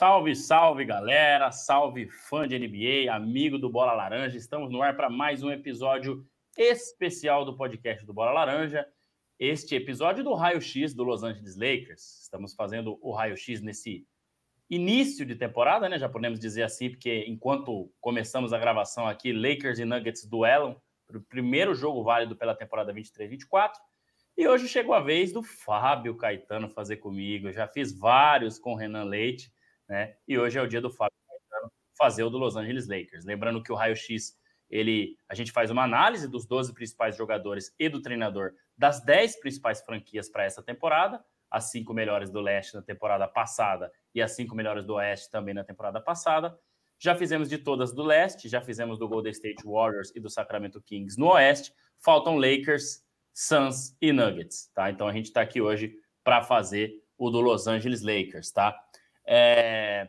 [0.00, 4.38] Salve, salve galera, salve fã de NBA, amigo do Bola Laranja.
[4.38, 6.26] Estamos no ar para mais um episódio
[6.56, 8.88] especial do podcast do Bola Laranja.
[9.38, 12.22] Este episódio do Raio X do Los Angeles Lakers.
[12.22, 14.06] Estamos fazendo o Raio X nesse
[14.70, 15.98] início de temporada, né?
[15.98, 20.80] Já podemos dizer assim, porque enquanto começamos a gravação aqui, Lakers e Nuggets duelam
[21.14, 23.72] o primeiro jogo válido pela temporada 23-24.
[24.34, 27.48] E hoje chegou a vez do Fábio Caetano fazer comigo.
[27.48, 29.52] Eu já fiz vários com o Renan Leite,
[29.90, 30.14] né?
[30.26, 31.12] E hoje é o dia do Fábio
[31.98, 33.26] fazer o do Los Angeles Lakers.
[33.26, 34.34] Lembrando que o Raio X,
[34.70, 39.38] ele, a gente faz uma análise dos 12 principais jogadores e do treinador das 10
[39.40, 44.32] principais franquias para essa temporada, as cinco melhores do leste na temporada passada e as
[44.32, 46.58] cinco melhores do oeste também na temporada passada.
[46.98, 50.80] Já fizemos de todas do leste, já fizemos do Golden State Warriors e do Sacramento
[50.80, 51.72] Kings no oeste.
[51.98, 53.04] Faltam Lakers,
[53.34, 54.88] Suns e Nuggets, tá?
[54.90, 58.74] Então a gente está aqui hoje para fazer o do Los Angeles Lakers, tá?
[59.32, 60.08] É...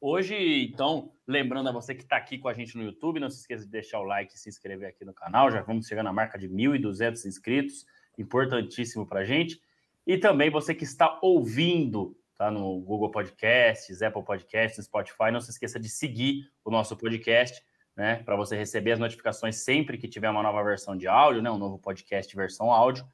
[0.00, 0.36] Hoje,
[0.70, 3.64] então, lembrando a você que está aqui com a gente no YouTube, não se esqueça
[3.64, 5.50] de deixar o like e se inscrever aqui no canal.
[5.50, 7.86] Já vamos chegar na marca de 1.200 inscritos,
[8.18, 9.60] importantíssimo para a gente.
[10.06, 15.32] E também você que está ouvindo tá no Google Podcasts, Apple Podcasts, Spotify.
[15.32, 17.60] Não se esqueça de seguir o nosso podcast,
[17.96, 21.50] né, para você receber as notificações sempre que tiver uma nova versão de áudio, né,
[21.50, 23.04] um novo podcast versão áudio,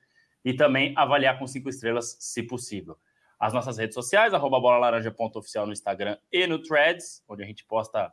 [0.44, 2.98] e também avaliar com cinco estrelas, se possível.
[3.44, 8.10] As nossas redes sociais, arroba bolalaranja.oficial no Instagram e no Threads, onde a gente posta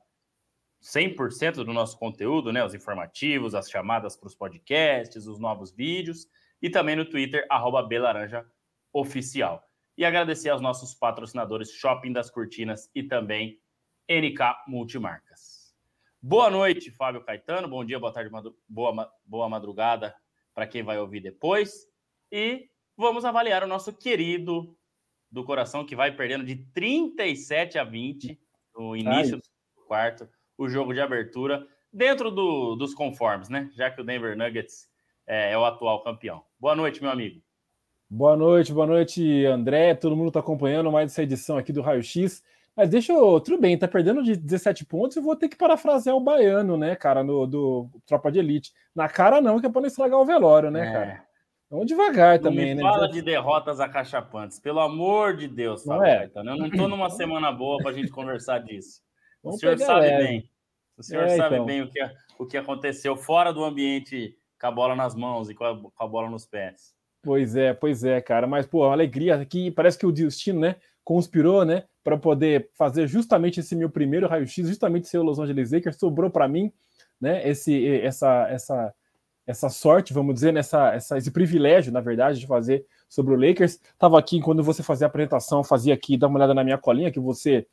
[0.84, 6.28] 100% do nosso conteúdo, né, os informativos, as chamadas para os podcasts, os novos vídeos,
[6.62, 9.64] e também no Twitter, arroba belaranjaoficial
[9.98, 13.58] e agradecer aos nossos patrocinadores Shopping das Cortinas e também
[14.10, 15.74] NK Multimarcas.
[16.22, 17.70] Boa noite, Fábio Caetano.
[17.70, 18.54] Bom dia, boa tarde, madru...
[18.68, 20.14] boa, boa madrugada
[20.54, 21.88] para quem vai ouvir depois.
[22.30, 24.78] E vamos avaliar o nosso querido
[25.32, 28.40] do coração que vai perdendo de 37 a 20
[28.76, 29.42] no início Ai.
[29.42, 33.70] do quarto, o jogo de abertura, dentro do, dos conformes, né?
[33.74, 34.90] Já que o Denver Nuggets
[35.26, 36.44] é, é o atual campeão.
[36.60, 37.42] Boa noite, meu amigo.
[38.10, 39.96] Boa noite, boa noite, André.
[39.96, 42.44] Todo mundo está acompanhando mais essa edição aqui do Raio X.
[42.76, 43.40] Mas deixa eu.
[43.40, 45.16] Tudo bem, tá perdendo de 17 pontos.
[45.16, 48.74] Eu vou ter que parafrasear o baiano, né, cara, no, do Tropa de Elite.
[48.94, 50.92] Na cara, não, que é para não estragar o velório, né, é.
[50.92, 51.31] cara?
[51.72, 52.82] Vamos devagar não também, me né?
[52.82, 56.30] Fala de derrotas acachapantes, pelo amor de Deus, não é?
[56.36, 59.02] Eu não estou numa semana boa para a gente conversar disso.
[59.42, 60.28] o senhor sabe leve.
[60.28, 60.52] bem.
[60.98, 61.66] O senhor é, sabe então.
[61.66, 62.00] bem o que,
[62.38, 66.04] o que aconteceu fora do ambiente com a bola nas mãos e com a, com
[66.04, 66.94] a bola nos pés.
[67.24, 68.46] Pois é, pois é, cara.
[68.46, 73.62] Mas, pô, alegria aqui, parece que o destino, né, conspirou, né, para poder fazer justamente
[73.62, 76.70] esse meu primeiro raio-x, justamente ser o Los Angeles Lakers, sobrou para mim,
[77.20, 78.94] né, esse, essa, essa,
[79.46, 83.80] essa sorte, vamos dizer, nessa, essa, esse privilégio, na verdade, de fazer sobre o Lakers.
[83.98, 87.12] Tava aqui quando você fazia a apresentação, fazia aqui, dá uma olhada na minha colinha
[87.12, 87.66] que você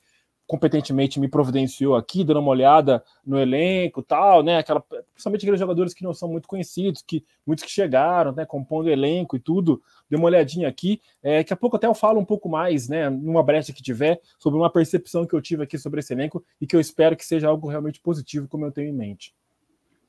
[0.49, 4.57] competentemente me providenciou aqui, dando uma olhada no elenco tal, né?
[4.57, 8.47] Aquela, principalmente aqueles jogadores que não são muito conhecidos, que muitos que chegaram, né?
[8.47, 9.83] Compondo elenco e tudo.
[10.09, 11.03] Dei uma olhadinha aqui.
[11.23, 13.11] É, daqui a pouco até eu falo um pouco mais, né?
[13.11, 16.67] Numa brecha que tiver, sobre uma percepção que eu tive aqui sobre esse elenco e
[16.67, 19.35] que eu espero que seja algo realmente positivo, como eu tenho em mente.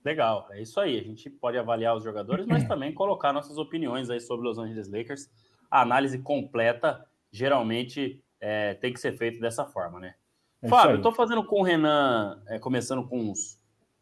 [0.04, 0.98] Legal, é isso aí.
[0.98, 4.90] A gente pode avaliar os jogadores, mas também colocar nossas opiniões aí sobre os Angeles
[4.90, 5.30] Lakers.
[5.70, 10.16] A análise completa geralmente é, tem que ser feita dessa forma, né?
[10.62, 13.60] É Fábio, eu tô fazendo com o Renan, é, começando com os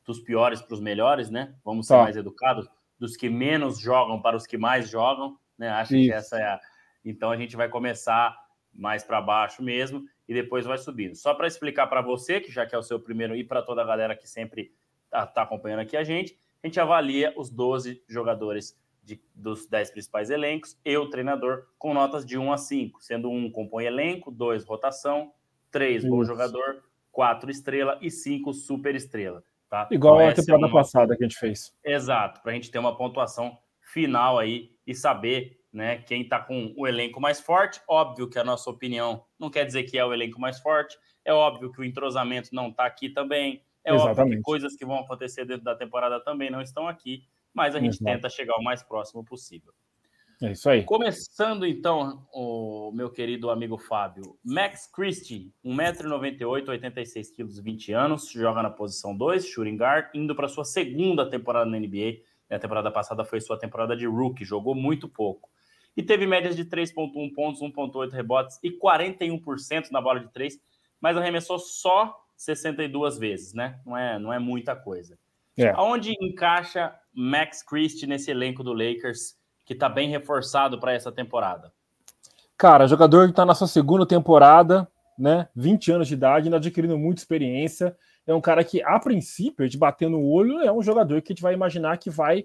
[0.07, 1.53] dos piores para os melhores, né?
[1.66, 2.03] Vamos ser tá.
[2.03, 5.69] mais educados, dos que menos jogam para os que mais jogam, né?
[5.69, 6.09] Acho Isso.
[6.09, 6.59] que essa é a.
[7.03, 8.36] Então a gente vai começar
[8.74, 11.16] mais para baixo mesmo e depois vai subindo.
[11.16, 13.81] Só para explicar para você, que já que é o seu primeiro, e para toda
[13.81, 14.72] a galera que sempre
[15.23, 19.91] está tá acompanhando aqui a gente, a gente avalia os 12 jogadores de, dos 10
[19.91, 24.29] principais elencos e o treinador com notas de 1 a 5, sendo um compõe elenco,
[24.29, 25.31] dois rotação,
[25.72, 29.44] três bom jogador, quatro estrela e cinco super estrela.
[29.69, 29.88] Tá?
[29.91, 30.73] Igual então, a temporada é uma...
[30.73, 31.73] passada que a gente fez.
[31.83, 36.73] Exato, para a gente ter uma pontuação final aí e saber né, quem está com
[36.77, 37.81] o elenco mais forte.
[37.88, 40.97] Óbvio que a nossa opinião não quer dizer que é o elenco mais forte.
[41.24, 43.62] É óbvio que o entrosamento não está aqui também.
[43.88, 44.19] É Exatamente.
[44.19, 47.24] óbvio que coisas que vão acontecer dentro da temporada também não estão aqui.
[47.54, 48.04] Mas a gente Exato.
[48.04, 49.74] tenta chegar o mais próximo possível.
[50.44, 50.84] É isso aí.
[50.84, 54.38] Começando então, o meu querido amigo Fábio.
[54.44, 60.48] Max Christie, 1,98m, 86 kg, 20 anos, joga na posição 2, shooting guard, indo para
[60.48, 62.19] sua segunda temporada na NBA.
[62.51, 65.50] A temporada passada foi sua temporada de rookie, jogou muito pouco.
[65.95, 70.60] E teve médias de 3,1 pontos, 1,8 rebotes e 41% na bola de 3,
[71.01, 73.80] mas arremessou só 62 vezes, né?
[73.86, 75.18] Não é, não é muita coisa.
[75.57, 75.69] É.
[75.72, 79.36] Aonde encaixa Max Christie nesse elenco do Lakers?
[79.68, 81.72] que está bem reforçado para essa temporada?
[82.57, 84.88] Cara, jogador que está na sua segunda temporada,
[85.19, 85.50] né?
[85.54, 87.95] 20 anos de idade, ainda adquirindo muita experiência.
[88.25, 91.33] É um cara que, a princípio, a gente bater no olho, é um jogador que
[91.33, 92.40] a gente vai imaginar que vai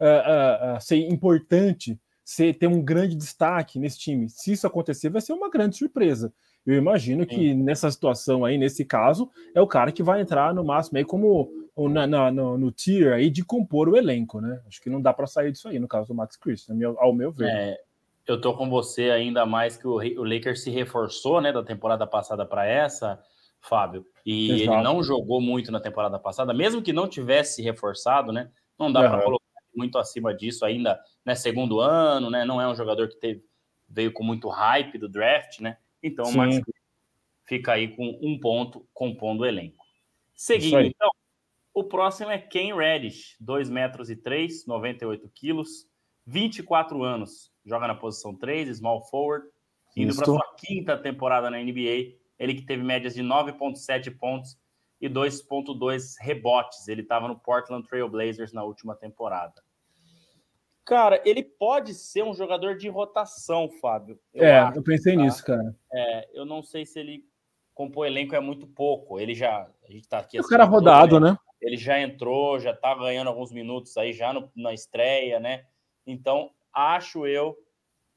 [0.00, 4.28] uh, uh, ser importante, ser, ter um grande destaque nesse time.
[4.28, 6.32] Se isso acontecer, vai ser uma grande surpresa.
[6.68, 7.28] Eu imagino Sim.
[7.30, 11.04] que nessa situação aí, nesse caso, é o cara que vai entrar no máximo aí
[11.04, 11.50] como
[11.88, 14.60] na, na, no, no tier aí de compor o elenco, né?
[14.66, 17.32] Acho que não dá para sair disso aí, no caso do Max Christian, ao meu
[17.32, 17.48] ver.
[17.48, 17.80] É,
[18.26, 22.06] eu tô com você ainda mais que o, o Lakers se reforçou, né, da temporada
[22.06, 23.18] passada para essa,
[23.62, 24.76] Fábio, e Exato.
[24.76, 28.50] ele não jogou muito na temporada passada, mesmo que não tivesse reforçado, né?
[28.78, 29.08] Não dá uhum.
[29.08, 29.44] para colocar
[29.74, 31.34] muito acima disso ainda, né?
[31.34, 32.44] Segundo ano, né?
[32.44, 33.42] Não é um jogador que teve,
[33.88, 35.78] veio com muito hype do draft, né?
[36.02, 36.34] Então Sim.
[36.34, 36.60] o Max
[37.44, 39.84] fica aí com um ponto compondo o elenco.
[40.34, 41.08] Seguindo, então,
[41.74, 45.88] o próximo é Ken Reddish, 2 metros e 3, 98 quilos,
[46.26, 49.48] 24 anos, joga na posição 3, small forward,
[49.96, 52.16] indo para sua quinta temporada na NBA.
[52.38, 54.56] Ele que teve médias de 9,7 pontos
[55.00, 56.86] e 2,2 rebotes.
[56.86, 59.62] Ele estava no Portland Trail Blazers na última temporada.
[60.88, 64.18] Cara, ele pode ser um jogador de rotação, Fábio.
[64.32, 65.20] Eu é, acho, eu pensei tá?
[65.20, 65.76] nisso, cara.
[65.92, 67.26] É, eu não sei se ele
[67.74, 69.20] compor elenco é muito pouco.
[69.20, 69.68] Ele já.
[69.86, 70.40] A gente tá aqui.
[70.40, 71.36] O cara rodado, né?
[71.60, 75.66] Ele já entrou, já tá ganhando alguns minutos aí, já no, na estreia, né?
[76.06, 77.54] Então, acho eu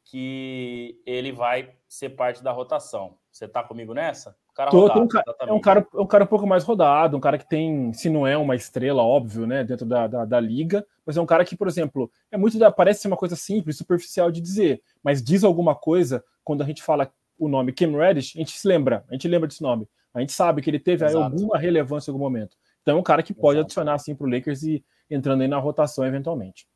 [0.06, 3.18] que ele vai ser parte da rotação.
[3.30, 4.34] Você tá comigo nessa?
[4.54, 7.20] Cara Tô, rodado, um cara, é um cara, um cara um pouco mais rodado, um
[7.20, 10.86] cara que tem, se não é uma estrela, óbvio, né, dentro da, da, da, liga,
[11.06, 13.78] mas é um cara que, por exemplo, é muito da, parece ser uma coisa simples,
[13.78, 18.36] superficial de dizer, mas diz alguma coisa quando a gente fala o nome Kim Reddish,
[18.36, 21.06] a gente se lembra, a gente lembra desse nome, a gente sabe que ele teve
[21.06, 22.58] aí alguma relevância em algum momento.
[22.82, 23.66] Então é um cara que pode Exato.
[23.66, 26.68] adicionar assim para o Lakers e entrando aí na rotação eventualmente.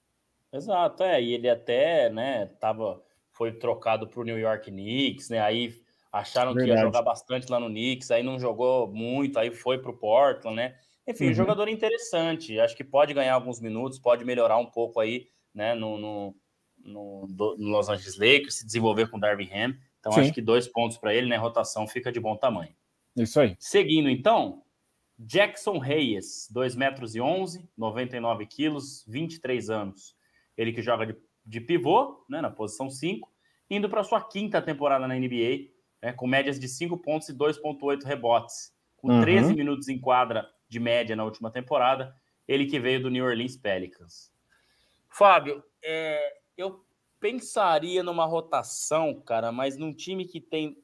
[0.52, 3.02] Exato, é, e ele até, né, tava,
[3.32, 5.74] foi trocado para o New York Knicks, né, aí
[6.16, 6.72] acharam Verdade.
[6.72, 9.98] que ia jogar bastante lá no Knicks, aí não jogou muito, aí foi para o
[9.98, 10.76] Portland, né,
[11.06, 11.32] enfim, uhum.
[11.32, 15.76] um jogador interessante, acho que pode ganhar alguns minutos, pode melhorar um pouco aí, né,
[15.76, 16.36] no, no,
[16.84, 20.22] no, no Los Angeles Lakers, se desenvolver com o Darby Ham, então Sim.
[20.22, 22.74] acho que dois pontos para ele, né, rotação fica de bom tamanho.
[23.18, 23.56] Isso aí.
[23.60, 24.64] Seguindo, então,
[25.18, 30.16] Jackson Reyes, 2 metros e 11, 99 quilos, 23 anos.
[30.58, 31.16] Ele que joga de,
[31.46, 33.30] de pivô, né, na posição 5,
[33.70, 35.75] indo para sua quinta temporada na NBA,
[36.06, 39.22] né, com médias de 5 pontos e 2,8 rebotes, com uhum.
[39.22, 42.16] 13 minutos em quadra de média na última temporada.
[42.48, 44.32] Ele que veio do New Orleans Pelicans.
[45.10, 46.86] Fábio, é, eu
[47.20, 50.78] pensaria numa rotação, cara, mas num time que tem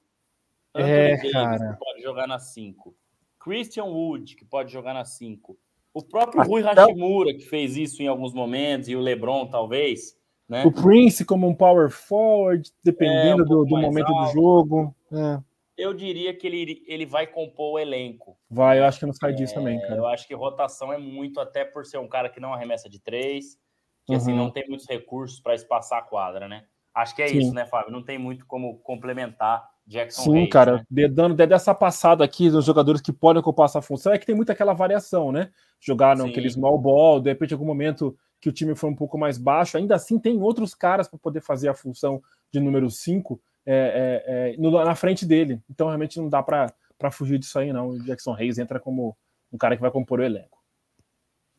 [0.73, 1.73] Anthony é, Davis, cara.
[1.73, 2.95] que pode jogar na 5,
[3.39, 5.55] Christian Wood, que pode jogar na 5,
[5.93, 10.17] o próprio Rui Hashimura, que fez isso em alguns momentos, e o LeBron, talvez.
[10.49, 10.65] Né?
[10.65, 14.25] O Prince como um power forward, dependendo é, um do, do momento alto.
[14.25, 14.95] do jogo.
[15.11, 15.39] É.
[15.77, 18.37] Eu diria que ele, ele vai compor o elenco.
[18.49, 19.95] Vai, eu acho que não sai disso é, também, cara.
[19.95, 22.99] Eu acho que rotação é muito, até por ser um cara que não arremessa de
[22.99, 23.57] três,
[24.05, 24.37] que assim, uhum.
[24.37, 26.65] assim não tem muitos recursos para espaçar a quadra, né?
[26.93, 27.39] Acho que é Sim.
[27.39, 27.91] isso, né, Fábio?
[27.91, 31.07] Não tem muito como complementar Jackson Sim, Hayes, cara, né?
[31.07, 34.51] dando dessa passada aqui dos jogadores que podem ocupar essa função, é que tem muito
[34.51, 35.51] aquela variação, né?
[35.79, 39.17] Jogar naquele small ball, de repente, em algum momento que o time foi um pouco
[39.17, 42.21] mais baixo, ainda assim tem outros caras para poder fazer a função
[42.51, 45.61] de número 5 é, é, é, na frente dele.
[45.69, 47.89] Então, realmente não dá para fugir disso aí, não.
[47.89, 49.15] O Jackson Hayes entra como
[49.51, 50.61] um cara que vai compor o elenco.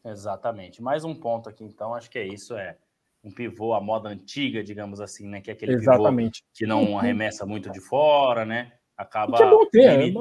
[0.05, 0.83] Exatamente.
[0.83, 2.57] Mais um ponto aqui, então, acho que é isso.
[2.57, 2.77] É
[3.23, 5.41] um pivô à moda antiga, digamos assim, né?
[5.41, 6.43] Que é aquele Exatamente.
[6.43, 8.73] pivô que não arremessa muito de fora, né?
[8.97, 9.37] Acaba.
[9.37, 10.15] Que é bom ter, ele...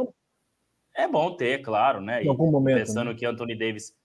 [0.95, 2.23] é, bom ter, claro, né?
[2.23, 2.77] Em algum momento.
[2.77, 3.15] Pensando né?
[3.15, 3.95] que Anthony Davis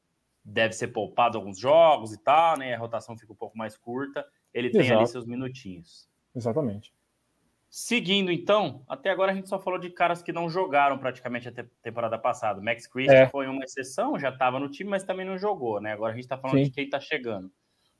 [0.42, 2.74] deve ser poupado alguns jogos e tal, né?
[2.74, 4.24] A rotação fica um pouco mais curta.
[4.54, 5.00] Ele tem Exato.
[5.00, 6.08] ali seus minutinhos.
[6.34, 6.94] Exatamente.
[7.78, 11.52] Seguindo, então, até agora a gente só falou de caras que não jogaram praticamente a
[11.82, 12.58] temporada passada.
[12.58, 13.28] Max Christie é.
[13.28, 15.92] foi uma exceção, já estava no time, mas também não jogou, né?
[15.92, 16.64] Agora a gente está falando Sim.
[16.64, 17.52] de quem está chegando.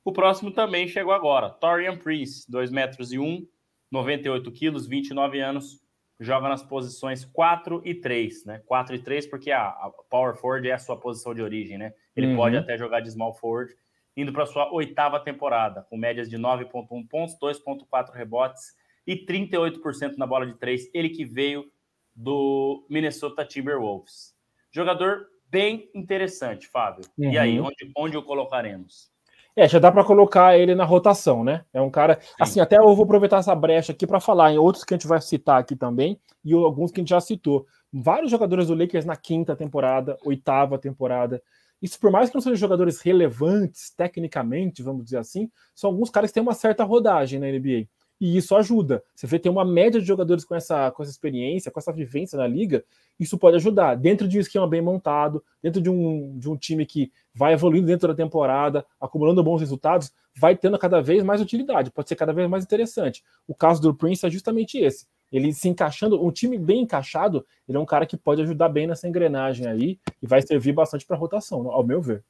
[0.03, 1.51] O próximo também chegou agora.
[1.51, 3.47] Torian Prince, 2 metros e 1,
[3.91, 5.79] 98 quilos, 29 anos,
[6.19, 8.63] joga nas posições 4 e 3, né?
[8.65, 11.93] 4 e 3 porque a, a power forward é a sua posição de origem, né?
[12.15, 12.35] Ele uhum.
[12.35, 13.75] pode até jogar de small forward,
[14.15, 18.75] indo para sua oitava temporada, com médias de 9.1 pontos, 2.4 rebotes
[19.07, 20.91] e 38% na bola de 3.
[20.93, 21.65] Ele que veio
[22.13, 24.35] do Minnesota Timberwolves.
[24.69, 27.05] Jogador bem interessante, Fábio.
[27.17, 27.31] Uhum.
[27.31, 29.09] E aí, onde, onde o colocaremos?
[29.55, 31.65] É, já dá para colocar ele na rotação, né?
[31.73, 32.19] É um cara.
[32.21, 32.33] Sim.
[32.39, 35.07] Assim, até eu vou aproveitar essa brecha aqui para falar em outros que a gente
[35.07, 37.65] vai citar aqui também e alguns que a gente já citou.
[37.91, 41.41] Vários jogadores do Lakers na quinta temporada, oitava temporada.
[41.81, 46.29] Isso, por mais que não sejam jogadores relevantes tecnicamente, vamos dizer assim, são alguns caras
[46.29, 47.87] que têm uma certa rodagem na NBA.
[48.19, 49.03] E isso ajuda.
[49.15, 52.37] Você vê tem uma média de jogadores com essa, com essa experiência, com essa vivência
[52.37, 52.83] na liga,
[53.19, 53.95] isso pode ajudar.
[53.95, 57.87] Dentro de um esquema bem montado, dentro de um, de um time que vai evoluindo
[57.87, 62.33] dentro da temporada, acumulando bons resultados, vai tendo cada vez mais utilidade, pode ser cada
[62.33, 63.23] vez mais interessante.
[63.47, 65.07] O caso do Prince é justamente esse.
[65.31, 68.87] Ele se encaixando, um time bem encaixado, ele é um cara que pode ajudar bem
[68.87, 72.23] nessa engrenagem aí e vai servir bastante para rotação, ao meu ver.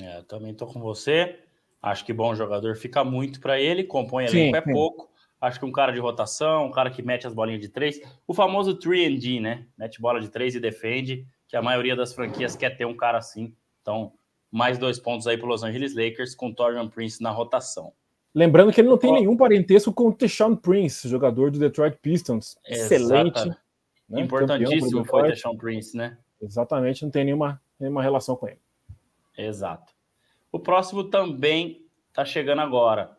[0.00, 1.38] É, também estou com você.
[1.82, 4.72] Acho que bom jogador fica muito para ele, compõe elenco é sim.
[4.72, 5.08] pouco.
[5.40, 8.34] Acho que um cara de rotação, um cara que mete as bolinhas de três, o
[8.34, 9.66] famoso 3D, né?
[9.78, 13.18] Mete bola de três e defende, que a maioria das franquias quer ter um cara
[13.18, 13.54] assim.
[13.80, 14.12] Então,
[14.50, 17.92] mais dois pontos aí para Los Angeles Lakers com Torian Prince na rotação.
[18.34, 22.56] Lembrando que ele não tem nenhum parentesco com o Deshaun Prince, jogador do Detroit Pistons.
[22.66, 23.48] Excelente.
[24.08, 24.22] Né?
[24.22, 26.18] Importantíssimo foi o Deshaun Prince, né?
[26.40, 28.60] Exatamente, não tem nenhuma, nenhuma relação com ele.
[29.36, 29.97] Exato.
[30.50, 33.18] O próximo também está chegando agora,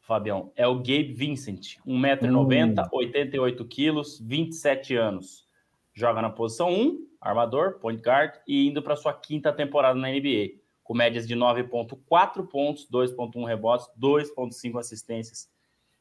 [0.00, 0.52] Fabião.
[0.56, 2.88] É o Gabe Vincent, 1,90m, hum.
[2.92, 5.46] 88 quilos, 27 anos.
[5.94, 10.60] Joga na posição 1, armador, point guard, e indo para sua quinta temporada na NBA,
[10.82, 15.48] com médias de 9,4 pontos, 2,1 rebotes, 2,5 assistências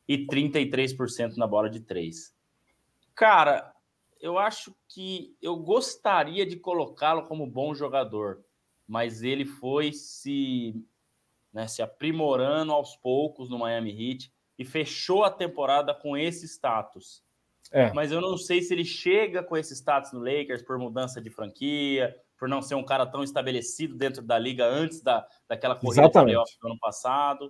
[0.07, 2.33] e 33% na bola de 3.
[3.13, 3.73] Cara,
[4.19, 8.43] eu acho que eu gostaria de colocá-lo como bom jogador
[8.91, 10.75] mas ele foi se,
[11.53, 14.29] né, se aprimorando aos poucos no Miami Heat
[14.59, 17.23] e fechou a temporada com esse status.
[17.71, 17.93] É.
[17.93, 21.29] Mas eu não sei se ele chega com esse status no Lakers por mudança de
[21.29, 26.07] franquia, por não ser um cara tão estabelecido dentro da liga antes da, daquela corrida
[26.07, 27.49] de playoff do ano passado.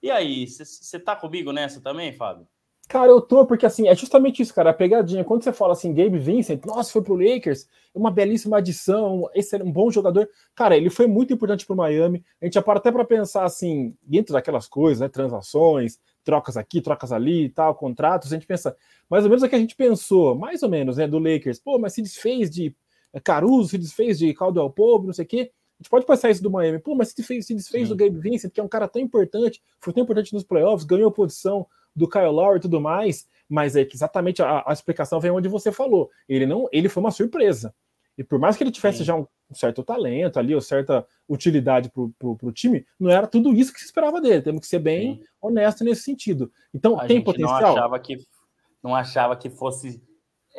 [0.00, 2.46] E aí, você tá comigo nessa também, Fábio?
[2.88, 5.22] Cara, eu tô, porque assim, é justamente isso, cara, a pegadinha.
[5.22, 9.54] Quando você fala assim, Gabe Vincent, nossa, foi pro Lakers, é uma belíssima adição, esse
[9.54, 10.26] é um bom jogador.
[10.54, 12.24] Cara, ele foi muito importante pro Miami.
[12.40, 16.80] A gente já para até para pensar assim, dentro daquelas coisas, né, transações, trocas aqui,
[16.80, 18.74] trocas ali e tal, contratos, a gente pensa,
[19.08, 21.58] mais ou menos o que a gente pensou, mais ou menos, né, do Lakers.
[21.58, 22.74] Pô, mas se desfez de
[23.22, 25.50] Caruso, se desfez de Caldwell Pope, não sei o quê.
[25.78, 26.78] A gente pode pensar isso do Miami.
[26.78, 29.62] Pô, mas se desfez, se desfez do Gabe Vincent, que é um cara tão importante,
[29.78, 31.66] foi tão importante nos playoffs, ganhou posição
[31.98, 35.48] do Kyle Lowry e tudo mais, mas é que exatamente a, a, explicação vem onde
[35.48, 36.10] você falou.
[36.28, 37.74] Ele não, ele foi uma surpresa.
[38.16, 39.04] E por mais que ele tivesse Sim.
[39.04, 43.52] já um, um, certo talento ali, ou certa utilidade para o time, não era tudo
[43.54, 44.42] isso que se esperava dele.
[44.42, 45.24] Temos que ser bem Sim.
[45.40, 46.52] honesto nesse sentido.
[46.74, 47.60] Então, a tem potencial.
[47.60, 48.18] Não achava que,
[48.82, 50.02] não achava que fosse.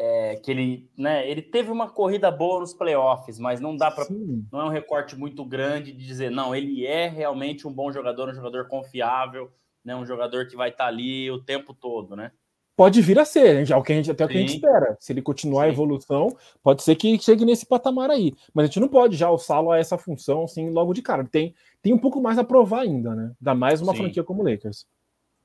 [0.02, 4.06] É, que ele, né, ele teve uma corrida boa nos playoffs, mas não dá para,
[4.50, 8.30] não é um recorte muito grande de dizer não, ele é realmente um bom jogador,
[8.30, 9.52] um jogador confiável,
[9.84, 9.96] né?
[9.96, 12.32] Um jogador que vai estar tá ali o tempo todo, né?
[12.80, 14.96] Pode vir a ser, já o que a gente, até o que a gente espera.
[15.02, 15.68] Se ele continuar Sim.
[15.68, 18.34] a evolução, pode ser que chegue nesse patamar aí.
[18.54, 21.26] Mas a gente não pode já alçá-lo a essa função assim logo de cara.
[21.26, 23.34] Tem, tem um pouco mais a provar ainda, né?
[23.38, 24.04] Dá mais uma Sim.
[24.04, 24.88] franquia como o Lakers.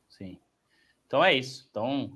[0.09, 0.38] Sim.
[1.09, 1.67] Então é isso.
[1.69, 2.12] Então,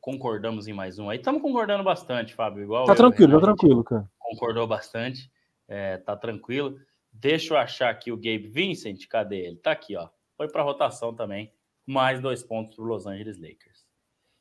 [0.00, 1.18] concordamos em mais um aí.
[1.18, 2.62] Estamos concordando bastante, Fábio.
[2.62, 4.08] Igual tá eu, tranquilo, tá tranquilo, cara.
[4.18, 5.30] Concordou bastante.
[5.68, 6.78] É, tá tranquilo.
[7.12, 9.06] Deixa eu achar aqui o Gabe Vincent.
[9.06, 9.56] Cadê ele?
[9.56, 10.08] Tá aqui, ó.
[10.34, 11.52] Foi para rotação também
[11.86, 13.86] mais dois pontos para o Los Angeles Lakers.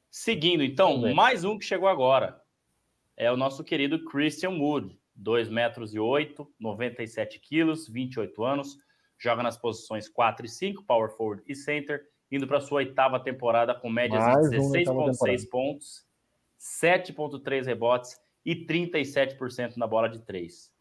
[0.10, 2.42] Seguindo, então, mais um que chegou agora.
[3.16, 8.78] É o nosso querido Christian Wood, 2 metros e 8, 97 quilos, 28 anos,
[9.18, 13.76] joga nas posições 4 e 5, power forward e center, indo para sua oitava temporada
[13.76, 16.06] com médias de 16,6 pontos,
[16.60, 20.72] 7,3 rebotes e 37% na bola de 3.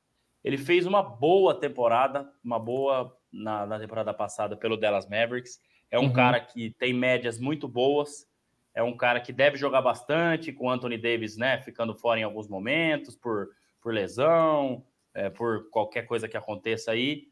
[0.42, 5.60] Ele fez uma boa temporada, uma boa na, na temporada passada pelo Dallas Mavericks,
[5.90, 6.12] é um uhum.
[6.12, 8.28] cara que tem médias muito boas,
[8.74, 12.22] é um cara que deve jogar bastante, com o Anthony Davis, né, ficando fora em
[12.22, 13.48] alguns momentos por,
[13.80, 17.24] por lesão, é, por qualquer coisa que aconteça aí.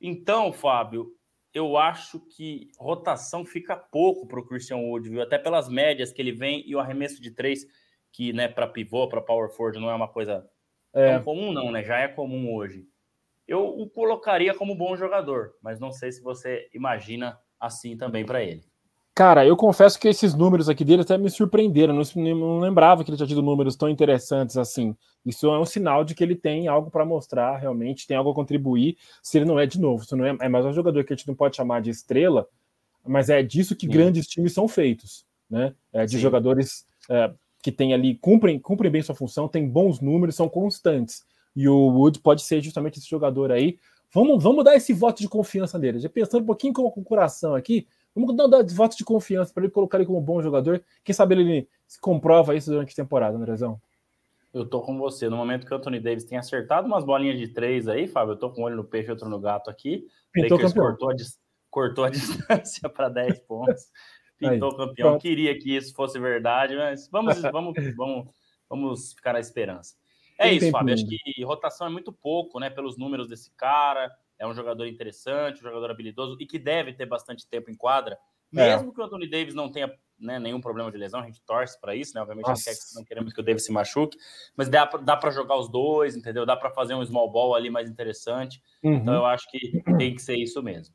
[0.00, 1.12] Então, Fábio,
[1.52, 5.22] eu acho que rotação fica pouco para o Christian Wood, viu?
[5.22, 7.66] Até pelas médias que ele vem e o arremesso de três,
[8.12, 10.48] que né, para pivô, para power forward, não é uma coisa
[10.92, 11.14] é.
[11.14, 11.82] tão comum, não, né?
[11.82, 12.86] Já é comum hoje.
[13.46, 18.42] Eu o colocaria como bom jogador, mas não sei se você imagina assim também para
[18.42, 18.62] ele.
[19.14, 21.94] Cara, eu confesso que esses números aqui dele até me surpreenderam.
[21.94, 24.96] Não, não lembrava que ele tinha tido números tão interessantes assim.
[25.24, 28.34] Isso é um sinal de que ele tem algo para mostrar, realmente, tem algo a
[28.34, 28.96] contribuir.
[29.22, 31.16] Se ele não é, de novo, se não é, é mais um jogador que a
[31.16, 32.48] gente não pode chamar de estrela,
[33.06, 33.92] mas é disso que Sim.
[33.92, 35.74] grandes times são feitos, né?
[35.92, 36.18] É de Sim.
[36.18, 41.22] jogadores é, que têm ali, cumprem, cumprem bem sua função, têm bons números, são constantes.
[41.54, 43.78] E o Wood pode ser justamente esse jogador aí.
[44.14, 45.98] Vamos, vamos dar esse voto de confiança nele.
[45.98, 49.52] Já pensando um pouquinho com, com o coração aqui, vamos dar, um voto de confiança
[49.52, 50.80] para ele colocar ele como um bom jogador.
[51.02, 53.80] Quem sabe ele se comprova isso durante a temporada, Andrezão?
[54.52, 55.28] Eu tô com você.
[55.28, 58.38] No momento que o Anthony Davis tem acertado umas bolinhas de três aí, Fábio, eu
[58.38, 60.06] tô com um olho no peixe, outro no gato aqui.
[60.30, 61.14] Pintou Lakers cortou a,
[61.68, 63.86] cortou a distância para 10 pontos.
[64.38, 65.08] pintou Aí, campeão.
[65.10, 65.22] Pronto.
[65.22, 68.28] Queria que isso fosse verdade, mas vamos, vamos, vamos,
[68.70, 69.96] vamos ficar na esperança.
[70.38, 70.94] É isso, Fábio.
[70.94, 72.70] Acho que rotação é muito pouco, né?
[72.70, 74.10] Pelos números desse cara.
[74.38, 78.18] É um jogador interessante, um jogador habilidoso e que deve ter bastante tempo em quadra.
[78.52, 78.70] É.
[78.70, 78.94] Mesmo é.
[78.94, 81.94] que o Anthony Davis não tenha né, nenhum problema de lesão, a gente torce para
[81.94, 82.20] isso, né?
[82.20, 84.16] Obviamente não, quer, não, queremos que o Davis se machuque,
[84.56, 86.46] mas dá, dá para jogar os dois, entendeu?
[86.46, 88.62] Dá para fazer um small ball ali mais interessante.
[88.82, 88.94] Uhum.
[88.94, 90.94] Então eu acho que tem que ser isso mesmo.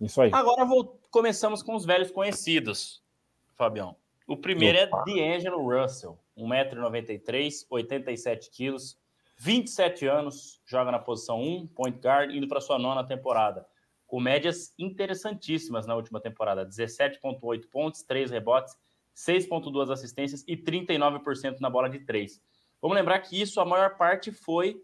[0.00, 0.30] Isso aí.
[0.32, 3.02] Agora vou, começamos com os velhos conhecidos,
[3.54, 3.96] Fabião.
[4.26, 5.04] O primeiro é Opa.
[5.06, 8.96] é D'Angelo Russell, 1,93m, 87kg,
[9.36, 13.66] 27 anos, joga na posição 1, point guard, indo para sua nona temporada
[14.14, 18.76] com médias interessantíssimas na última temporada: 17,8 pontos, 3 rebotes,
[19.16, 22.40] 6,2 assistências e 39% na bola de 3.
[22.80, 24.80] Vamos lembrar que isso, a maior parte, foi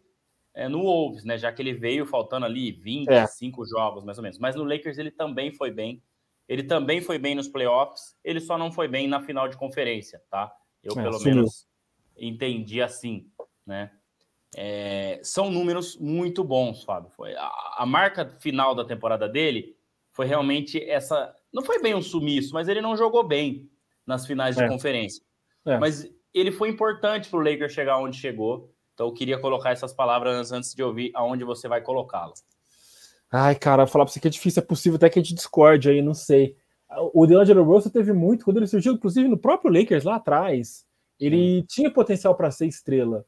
[0.53, 1.39] é, no Wolves, né?
[1.39, 3.69] Já que ele veio faltando ali 25 é.
[3.69, 4.39] jogos, mais ou menos.
[4.39, 6.03] Mas no Lakers ele também foi bem.
[6.49, 10.21] Ele também foi bem nos playoffs, ele só não foi bem na final de conferência,
[10.29, 10.53] tá?
[10.83, 11.35] Eu, é, pelo sumiu.
[11.37, 11.67] menos,
[12.17, 13.31] entendi assim,
[13.67, 13.91] né?
[14.57, 17.11] É, são números muito bons, Fábio.
[17.11, 19.77] Foi a, a, marca final da temporada dele
[20.13, 21.35] foi realmente essa.
[21.53, 23.71] Não foi bem um sumiço, mas ele não jogou bem
[24.05, 24.69] nas finais de é.
[24.69, 25.23] conferência.
[25.65, 25.79] É.
[25.79, 28.73] Mas ele foi importante para o Lakers chegar onde chegou.
[28.95, 32.45] Então eu queria colocar essas palavras antes de ouvir aonde você vai colocá-las.
[33.33, 35.89] Ai, cara, falar para você que é difícil, é possível até que a gente discorde
[35.89, 36.57] aí, não sei.
[37.15, 40.85] O DeAngelo Russell teve muito, quando ele surgiu, inclusive no próprio Lakers lá atrás,
[41.21, 43.25] ele tinha potencial para ser estrela.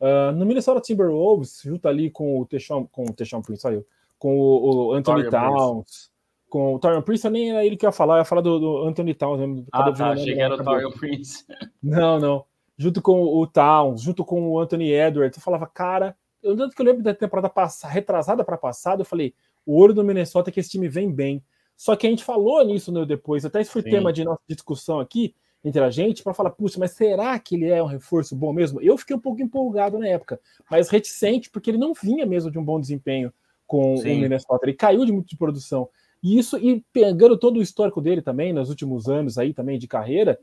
[0.00, 3.86] Uh, no Minnesota Timberwolves, junto ali com o Teshon, com o Teshon Prince, saiu,
[4.18, 6.10] com o, o Anthony Towns, Prince.
[6.48, 9.14] com o Torian Prince, nem era ele que ia falar, ia falar do, do Anthony
[9.14, 9.40] Towns.
[9.40, 11.44] Mesmo, ah, tá, achei que era o Torian Prince.
[11.82, 12.44] Não, não.
[12.76, 16.82] Junto com o Towns, junto com o Anthony Edwards, eu falava, cara, eu tanto que
[16.82, 19.32] eu lembro da temporada passada, retrasada para passada, eu falei,
[19.64, 21.42] o ouro do Minnesota é que esse time vem bem.
[21.76, 23.90] Só que a gente falou nisso né, depois, até isso foi Sim.
[23.90, 27.68] tema de nossa discussão aqui, entre a gente para falar, puxa, mas será que ele
[27.68, 28.80] é um reforço bom mesmo?
[28.80, 30.40] Eu fiquei um pouco empolgado na época,
[30.70, 33.32] mas reticente, porque ele não vinha mesmo de um bom desempenho
[33.66, 34.18] com Sim.
[34.18, 35.88] o Minnesota, ele caiu de muito de produção.
[36.22, 39.88] E isso, e pegando todo o histórico dele também, nos últimos anos aí também de
[39.88, 40.38] carreira,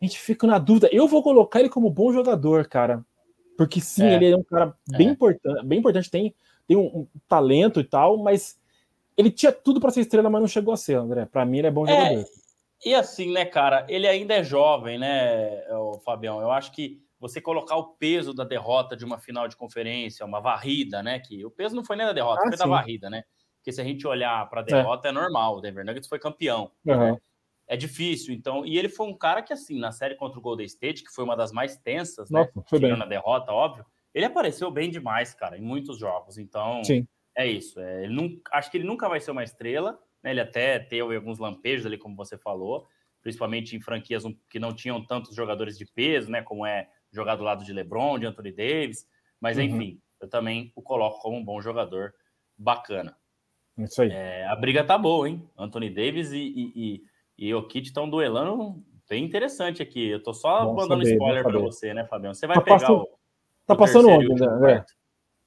[0.00, 0.88] a gente fica na dúvida.
[0.92, 3.04] Eu vou colocar ele como bom jogador, cara.
[3.56, 4.14] Porque sim, é.
[4.14, 5.10] ele é um cara bem é.
[5.10, 6.34] importante, bem importante, tem,
[6.66, 8.58] tem um, um, talento e tal, mas
[9.16, 11.26] ele tinha tudo para ser estrela, mas não chegou a ser, André.
[11.26, 12.26] Para mim, ele é bom é, jogador.
[12.84, 16.40] E assim, né, cara, ele ainda é jovem, né, o Fabião?
[16.40, 20.40] Eu acho que você colocar o peso da derrota de uma final de conferência, uma
[20.40, 21.20] varrida, né?
[21.20, 22.64] Que o peso não foi nem da derrota, ah, foi sim.
[22.64, 23.22] da varrida, né?
[23.58, 24.66] Porque se a gente olhar para a é.
[24.66, 25.10] derrota, é.
[25.10, 25.12] é.
[25.12, 25.56] normal.
[25.56, 26.72] O Denver Nuggets foi campeão.
[26.84, 27.12] Uhum.
[27.12, 27.16] Né?
[27.68, 28.66] É difícil, então.
[28.66, 31.22] E ele foi um cara que, assim, na série contra o Golden State, que foi
[31.22, 32.40] uma das mais tensas, né?
[32.40, 32.64] Nossa, né?
[32.68, 32.96] Foi bem.
[32.96, 33.86] na derrota, óbvio.
[34.12, 36.38] Ele apareceu bem demais, cara, em muitos jogos.
[36.38, 37.06] Então, Sim.
[37.36, 37.80] É isso.
[37.80, 40.30] É, ele não, acho que ele nunca vai ser uma estrela, né?
[40.30, 42.86] Ele até teve alguns lampejos ali, como você falou,
[43.22, 46.42] principalmente em franquias que não tinham tantos jogadores de peso, né?
[46.42, 49.06] Como é jogar do lado de LeBron, de Anthony Davis.
[49.40, 49.64] Mas, uhum.
[49.64, 52.14] enfim, eu também o coloco como um bom jogador
[52.56, 53.16] bacana.
[53.78, 54.10] Isso aí.
[54.10, 55.48] É, a briga tá boa, hein?
[55.58, 57.02] Anthony Davis e, e, e,
[57.38, 60.08] e o Kit estão duelando bem interessante aqui.
[60.08, 62.32] Eu tô só bom mandando saber, spoiler para você, né, Fabião?
[62.32, 63.08] Você vai tá pegar passando, o.
[63.66, 64.84] Tá o passando onde, né?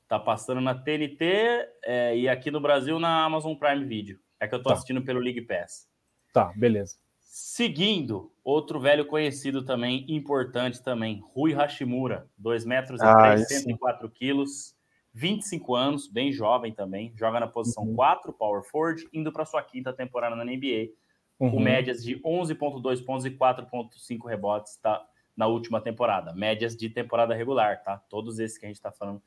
[0.08, 4.20] Tá passando na TNT é, e aqui no Brasil na Amazon Prime Video.
[4.40, 4.76] É que eu tô tá.
[4.76, 5.90] assistindo pelo League Pass.
[6.32, 6.98] Tá, beleza.
[7.22, 14.10] Seguindo, outro velho conhecido também, importante também, Rui Hashimura, 2 metros e ah, 3, 104
[14.10, 14.76] quilos,
[15.14, 17.96] 25 anos, bem jovem também, joga na posição uhum.
[17.96, 20.92] 4, power forward, indo para sua quinta temporada na NBA,
[21.40, 21.52] uhum.
[21.52, 27.34] com médias de 11.2 pontos e 4.5 rebotes tá, na última temporada, médias de temporada
[27.34, 27.98] regular, tá?
[28.10, 29.22] Todos esses que a gente está falando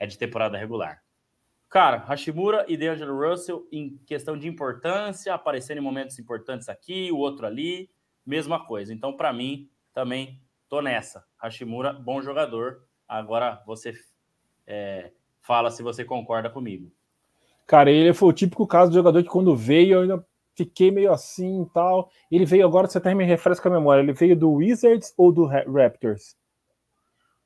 [0.00, 1.02] é de temporada regular.
[1.68, 7.18] Cara, Hashimura e DeAngelo Russell, em questão de importância, aparecendo em momentos importantes aqui, o
[7.18, 7.88] outro ali,
[8.26, 8.92] mesma coisa.
[8.92, 11.24] Então, para mim, também tô nessa.
[11.40, 12.82] Hashimura, bom jogador.
[13.06, 13.92] Agora você
[14.66, 16.90] é, fala se você concorda comigo.
[17.66, 21.12] Cara, ele foi o típico caso de jogador que quando veio eu ainda fiquei meio
[21.12, 22.10] assim e tal.
[22.30, 25.46] Ele veio agora, você até me refresca a memória, ele veio do Wizards ou do
[25.46, 26.36] Raptors?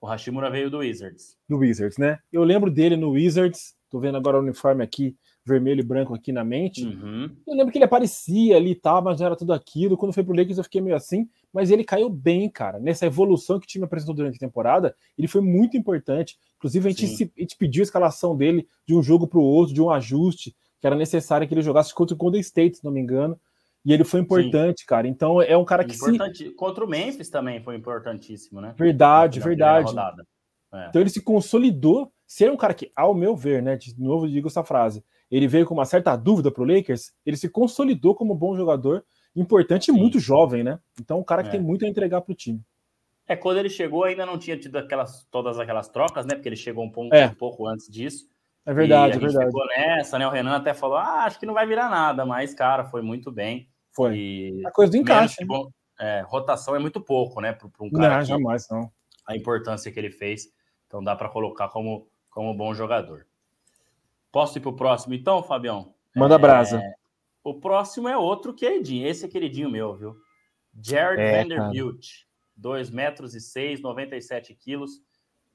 [0.04, 1.34] O Hashimura veio do Wizards.
[1.48, 2.18] Do Wizards, né?
[2.30, 6.32] Eu lembro dele no Wizards, Tô vendo agora o uniforme aqui, vermelho e branco aqui
[6.32, 6.84] na mente.
[6.84, 7.30] Uhum.
[7.46, 9.96] Eu lembro que ele aparecia ali e tal, mas não era tudo aquilo.
[9.96, 12.80] Quando foi pro Lakers eu fiquei meio assim, mas ele caiu bem, cara.
[12.80, 16.36] Nessa evolução que o time apresentou durante a temporada, ele foi muito importante.
[16.56, 19.44] Inclusive, a gente, se, a gente pediu a escalação dele de um jogo para o
[19.44, 22.84] outro, de um ajuste, que era necessário que ele jogasse contra o Golden State, se
[22.84, 23.38] não me engano.
[23.84, 24.86] E ele foi importante, Sim.
[24.86, 25.06] cara.
[25.06, 26.50] Então é um cara que se...
[26.56, 28.74] Contra o Memphis também foi importantíssimo, né?
[28.76, 29.94] Verdade, verdade.
[30.72, 30.88] É.
[30.88, 34.48] Então ele se consolidou ser um cara que, ao meu ver, né, de novo digo
[34.48, 38.34] essa frase, ele veio com uma certa dúvida para o Lakers, ele se consolidou como
[38.34, 39.04] bom jogador
[39.36, 40.78] importante e muito jovem, né?
[41.00, 41.52] Então, um cara que é.
[41.52, 42.60] tem muito a entregar para o time.
[43.26, 46.34] É, quando ele chegou, ainda não tinha tido aquelas, todas aquelas trocas, né?
[46.34, 47.26] Porque ele chegou um pouco, é.
[47.26, 48.28] um pouco antes disso.
[48.66, 49.46] É verdade, é verdade.
[49.46, 50.26] Ficou nessa, né?
[50.26, 53.30] O Renan até falou: ah, acho que não vai virar nada, mas, cara, foi muito
[53.30, 53.68] bem.
[53.94, 54.16] Foi.
[54.16, 55.40] E a coisa do encaixe.
[55.40, 55.46] Né?
[55.46, 57.52] Bom, é, rotação é muito pouco, né?
[57.52, 58.18] Para um cara.
[58.18, 58.90] Não, jamais, não.
[59.26, 60.52] A importância que ele fez.
[60.86, 63.26] Então dá para colocar como, como bom jogador.
[64.30, 65.94] Posso ir para o próximo, então, Fabião?
[66.14, 66.82] Manda é, brasa.
[67.42, 69.06] O próximo é outro queridinho.
[69.06, 70.16] Esse é queridinho meu, viu?
[70.80, 72.24] Jared é, Vanderbilt.
[72.56, 75.02] 2 metros e 6, 97 quilos,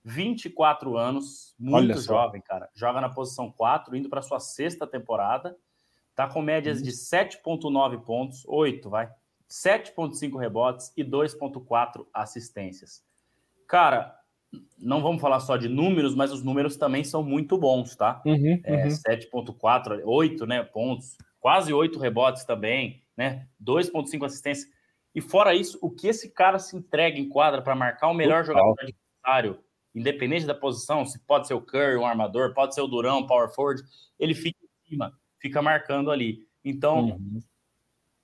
[0.03, 2.69] 24 anos, muito jovem, cara.
[2.73, 5.57] Joga na posição 4, indo para sua sexta temporada.
[6.19, 9.09] Tá com médias de 7,9 pontos, 8, vai.
[9.49, 13.01] 7,5 rebotes e 2,4 assistências.
[13.65, 14.13] Cara,
[14.77, 18.21] não vamos falar só de números, mas os números também são muito bons, tá?
[18.25, 18.89] Uhum, é, uhum.
[18.89, 23.47] 7,4, 8 né, pontos, quase 8 rebotes também, né?
[23.57, 24.69] 2,5 assistências.
[25.15, 28.45] E fora isso, o que esse cara se entrega em quadra para marcar o melhor
[28.45, 28.61] Total.
[28.61, 29.63] jogador adversário,
[29.95, 33.47] independente da posição, se pode ser o Curry, um armador, pode ser o Durão, power
[33.55, 33.81] forward,
[34.19, 36.47] ele fica em cima, fica marcando ali.
[36.63, 37.39] Então, uhum.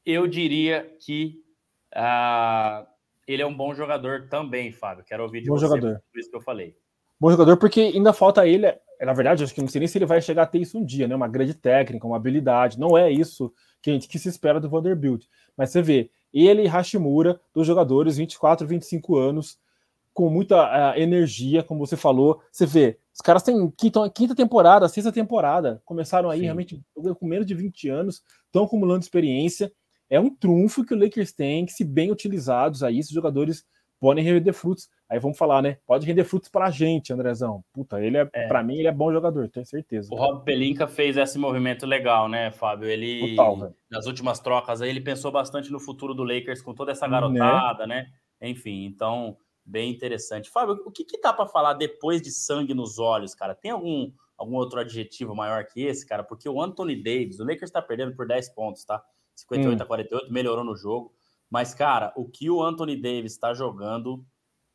[0.06, 1.42] eu diria que
[1.96, 2.86] uh,
[3.28, 5.06] ele é um bom jogador também, Fábio.
[5.06, 6.02] Quero ouvir de bom você jogador.
[6.12, 6.76] por isso que eu falei.
[7.20, 8.68] Bom jogador, porque ainda falta ele.
[9.02, 10.86] Na verdade, acho que não sei nem se ele vai chegar a ter isso um
[10.86, 11.16] dia, né?
[11.16, 12.80] Uma grande técnica, uma habilidade.
[12.80, 15.26] Não é isso que, a gente, que se espera do Vanderbilt.
[15.58, 19.58] Mas você vê, ele e Hashimura, dos jogadores 24, 25 anos,
[20.16, 22.42] com muita uh, energia, como você falou.
[22.50, 26.46] Você vê, os caras têm quinta, quinta temporada, sexta temporada, começaram aí Sim.
[26.46, 26.82] realmente
[27.20, 29.72] com menos de 20 anos, estão acumulando experiência.
[30.10, 33.66] É um trunfo que o Lakers tem, que se bem utilizados aí, esses jogadores
[34.00, 34.88] podem render frutos.
[35.10, 35.78] Aí vamos falar, né?
[35.86, 37.62] Pode render frutos para a gente, Andrezão.
[37.74, 38.48] Puta, ele é, é.
[38.48, 40.14] para mim, ele é bom jogador, tenho certeza.
[40.14, 42.88] O Rob Pelinka fez esse movimento legal, né, Fábio?
[42.88, 46.94] Ele, Total, nas últimas trocas aí, ele pensou bastante no futuro do Lakers com toda
[46.94, 47.12] essa né?
[47.12, 48.08] garotada, né?
[48.42, 48.50] né?
[48.50, 50.50] Enfim, então, bem interessante.
[50.50, 53.56] Fábio, o que, que dá para falar depois de sangue nos olhos, cara?
[53.56, 56.24] Tem algum, algum outro adjetivo maior que esse, cara?
[56.24, 59.04] Porque o Anthony Davis, o Lakers está perdendo por 10 pontos, tá?
[59.34, 59.84] 58 hum.
[59.84, 61.14] a 48, melhorou no jogo.
[61.50, 64.26] Mas, cara, o que o Anthony Davis está jogando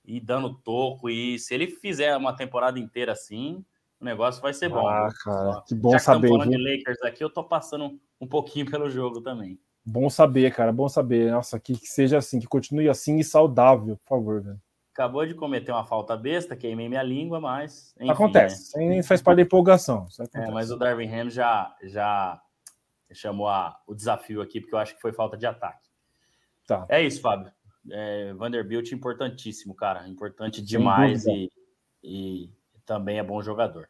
[0.05, 3.65] e dando toco, e se ele fizer uma temporada inteira assim,
[4.01, 4.89] o negócio vai ser bom.
[4.89, 6.29] Ah, cara, que bom Já saber.
[6.29, 9.61] Já falando de Lakers aqui, eu tô passando um pouquinho pelo jogo também.
[9.85, 11.31] Bom saber, cara, bom saber.
[11.31, 14.61] Nossa, que, que seja assim, que continue assim e saudável, por favor, velho.
[15.01, 17.95] Acabou de cometer uma falta besta, queimei minha língua, mas.
[17.99, 19.03] Enfim, acontece, né?
[19.03, 20.07] faz parte da empolgação.
[20.35, 22.39] É, mas o Darwin Ham já, já
[23.11, 25.89] chamou a, o desafio aqui, porque eu acho que foi falta de ataque.
[26.67, 26.85] Tá.
[26.87, 27.51] É isso, Fábio.
[27.91, 30.07] É, Vanderbilt importantíssimo, cara.
[30.07, 31.51] Importante demais e,
[32.05, 32.51] e,
[32.85, 33.89] também é bom jogador.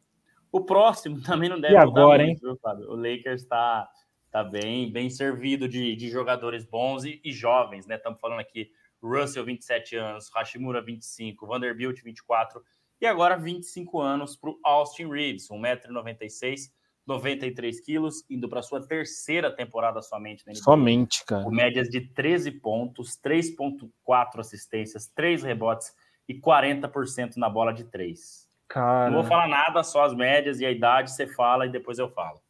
[0.52, 2.38] O próximo também não deve e agora, muito, hein?
[2.40, 2.88] Viu, Fábio?
[2.88, 3.90] O Lakers está
[4.30, 7.96] tá bem, bem servido de, de jogadores bons e, e jovens, né?
[7.96, 8.70] Estamos falando aqui
[9.02, 12.62] Russell, 27 anos, Hashimura, 25, Vanderbilt, 24
[13.00, 16.70] e agora 25 anos para o Austin Reeves, 1,96m,
[17.06, 20.62] 93 quilos, indo para sua terceira temporada somente na NBA.
[20.62, 21.44] Somente, cara.
[21.44, 25.92] Com médias de 13 pontos, 3,4 assistências, 3 rebotes
[26.28, 28.48] e 40% na bola de 3.
[28.68, 29.10] Cara.
[29.10, 32.08] Não vou falar nada, só as médias e a idade você fala e depois eu
[32.08, 32.40] falo.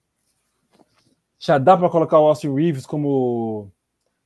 [1.39, 3.73] Já dá para colocar o Austin Reeves como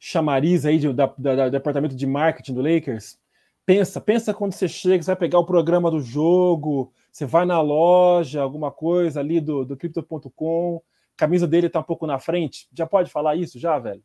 [0.07, 3.19] chamariz aí de, da, da, da, departamento de marketing do Lakers?
[3.65, 7.59] Pensa, pensa quando você chega, você vai pegar o programa do jogo, você vai na
[7.63, 10.83] loja, alguma coisa ali do, do Crypto.com,
[11.17, 12.69] camisa dele tá um pouco na frente.
[12.77, 14.03] Já pode falar isso já, velho?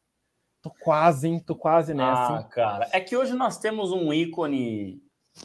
[0.61, 1.43] Tô quase, hein?
[1.45, 2.37] Tô quase nessa.
[2.37, 2.87] Ah, cara.
[2.93, 5.01] É que hoje nós temos um ícone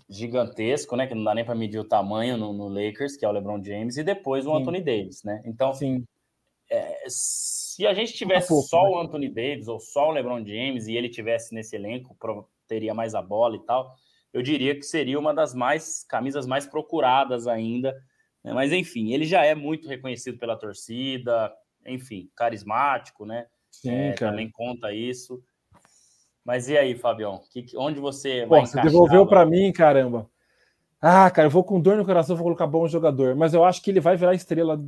[0.08, 1.08] gigantesco, né?
[1.08, 3.62] Que não dá nem para medir o tamanho no, no, Lakers, que é o LeBron
[3.62, 4.62] James, e depois o Sim.
[4.62, 5.42] Anthony Davis, né?
[5.44, 6.04] Então, Sim.
[6.70, 8.88] É, se a gente tivesse pouco, só né?
[8.90, 12.16] o Anthony Davis ou só o LeBron James e ele tivesse nesse elenco,
[12.66, 13.94] teria mais a bola e tal
[14.35, 17.92] eu diria que seria uma das mais camisas mais procuradas ainda.
[18.42, 18.53] Né?
[18.53, 21.53] Mas enfim, ele já é muito reconhecido pela torcida,
[21.87, 23.46] enfim, carismático, né?
[23.70, 25.40] Sim, é, também conta isso.
[26.44, 27.40] Mas e aí, Fabião?
[27.48, 30.29] Que, onde você Pô, Você devolveu para mim, caramba.
[31.00, 33.81] Ah, cara, eu vou com dor no coração, vou colocar bom jogador, mas eu acho
[33.83, 34.83] que ele vai virar estrela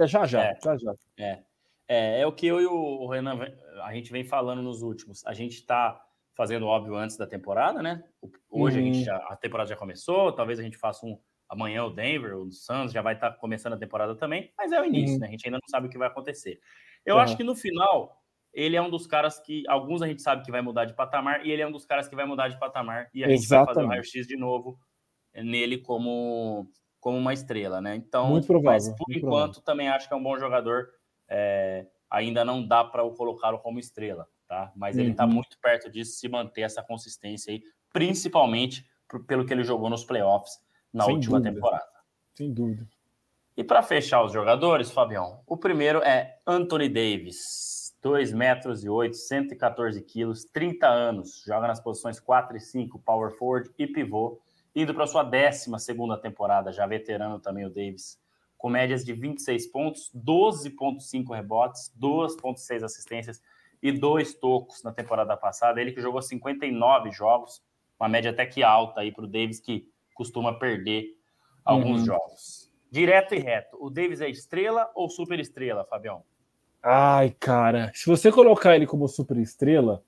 [0.00, 0.94] já já, é, já, já.
[1.18, 1.42] É.
[1.88, 2.20] é.
[2.20, 3.38] é o que eu e o Renan
[3.82, 5.24] a gente vem falando nos últimos.
[5.26, 6.00] A gente está
[6.34, 8.02] fazendo óbvio antes da temporada, né?
[8.50, 8.82] Hoje uhum.
[8.82, 9.04] a, gente uhum.
[9.04, 12.92] já, a temporada já começou, talvez a gente faça um amanhã o Denver, o Suns
[12.92, 15.20] já vai estar tá começando a temporada também, mas é o início, uhum.
[15.20, 15.28] né?
[15.28, 16.58] A gente ainda não sabe o que vai acontecer.
[17.04, 17.20] Eu uhum.
[17.20, 18.18] acho que no final
[18.52, 21.44] ele é um dos caras que alguns a gente sabe que vai mudar de patamar
[21.44, 23.66] e ele é um dos caras que vai mudar de patamar e a gente Exatamente.
[23.66, 24.78] vai fazer o raio-x de novo
[25.34, 26.66] nele como
[27.02, 27.94] como uma estrela, né?
[27.96, 29.62] Então, muito provável, mas por enquanto provável.
[29.62, 30.88] também acho que é um bom jogador.
[31.28, 34.70] É, ainda não dá para colocá-lo como estrela tá?
[34.76, 35.32] Mas ele está uhum.
[35.32, 38.86] muito perto disso, se manter essa consistência aí, principalmente
[39.26, 40.60] pelo que ele jogou nos playoffs
[40.92, 41.54] na Sem última dúvida.
[41.54, 41.92] temporada.
[42.34, 42.86] Sem dúvida.
[43.56, 49.16] E para fechar os jogadores, Fabião, o primeiro é Anthony Davis, 2 metros e 8,
[49.16, 54.38] 114 quilos, 30 anos, joga nas posições 4 e 5, power forward e pivô,
[54.74, 58.20] indo para sua 12 segunda temporada, já veterano também o Davis,
[58.56, 63.42] com médias de 26 pontos, 12.5 rebotes, 2.6 assistências
[63.82, 65.80] e dois tocos na temporada passada.
[65.80, 67.62] Ele que jogou 59 jogos,
[67.98, 71.16] uma média até que alta aí para o Davis, que costuma perder
[71.64, 72.06] alguns uhum.
[72.06, 72.72] jogos.
[72.90, 76.22] Direto e reto, o Davis é estrela ou super estrela, Fabião?
[76.82, 80.04] Ai, cara, se você colocar ele como super estrela,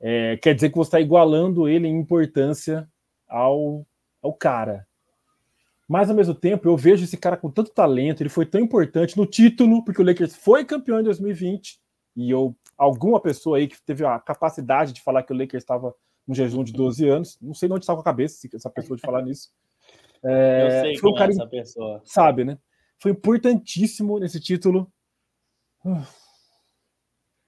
[0.00, 2.88] é, quer dizer que você está igualando ele em importância
[3.28, 3.86] ao,
[4.22, 4.86] ao cara.
[5.88, 9.16] Mas ao mesmo tempo, eu vejo esse cara com tanto talento, ele foi tão importante
[9.16, 11.80] no título, porque o Lakers foi campeão em 2020,
[12.16, 15.94] e eu, alguma pessoa aí que teve a capacidade de falar que o Lakers estava
[16.26, 19.02] no jejum de 12 anos, não sei onde está com a cabeça essa pessoa de
[19.02, 19.50] falar nisso.
[20.22, 22.02] É, eu sei foi um cara, é essa pessoa.
[22.04, 22.58] Sabe, né?
[22.98, 24.92] Foi importantíssimo nesse título.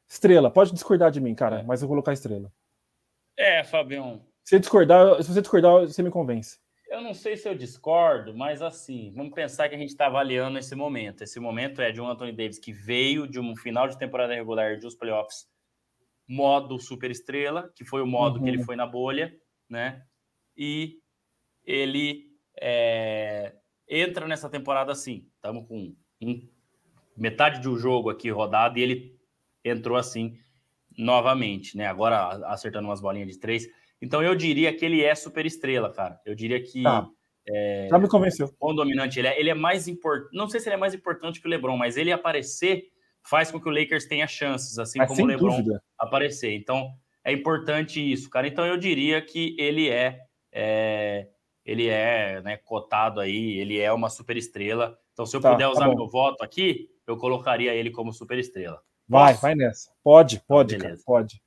[0.09, 2.51] Estrela, pode discordar de mim, cara, mas eu vou colocar estrela.
[3.37, 4.23] É, Fabião.
[4.51, 6.59] Se discordar, se você discordar, você me convence.
[6.89, 10.59] Eu não sei se eu discordo, mas assim, vamos pensar que a gente está avaliando
[10.59, 11.23] esse momento.
[11.23, 14.77] Esse momento é de um Anthony Davis que veio de um final de temporada regular
[14.77, 15.47] de os playoffs
[16.27, 18.43] modo super estrela, que foi o modo uhum.
[18.43, 18.65] que ele uhum.
[18.65, 19.33] foi na bolha,
[19.69, 20.03] né?
[20.57, 20.99] E
[21.65, 23.55] ele é,
[23.89, 25.29] entra nessa temporada assim.
[25.37, 26.49] Estamos com um,
[27.17, 29.17] metade de um jogo aqui rodado e ele
[29.65, 30.37] entrou assim
[30.99, 31.87] novamente, né?
[31.87, 33.69] Agora acertando umas bolinhas de três.
[34.01, 36.21] Então eu diria que ele é super estrela, cara.
[36.25, 36.83] Eu diria que.
[36.83, 37.07] Tá.
[37.49, 38.55] É, Já me convenceu.
[38.61, 40.37] O dominante, ele é, ele é mais importante.
[40.37, 42.85] Não sei se ele é mais importante que o LeBron, mas ele aparecer
[43.23, 45.83] faz com que o Lakers tenha chances, assim mas como o LeBron dúvida.
[45.99, 46.53] aparecer.
[46.55, 46.91] Então
[47.25, 48.47] é importante isso, cara.
[48.47, 50.21] Então eu diria que ele é,
[50.53, 51.29] é
[51.65, 54.99] ele é né, cotado aí, ele é uma super estrela.
[55.13, 58.13] Então, se eu tá, puder tá usar tá meu voto aqui, eu colocaria ele como
[58.13, 58.81] super estrela.
[59.07, 59.93] Vai, vai nessa.
[60.03, 61.43] Pode, pode, cara, pode.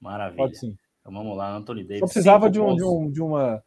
[0.00, 0.36] Maravilha.
[0.36, 0.76] Pode sim.
[1.04, 2.00] Então vamos lá, Anthony Davis.
[2.00, 3.62] Só precisava de um, de, um, de, uma,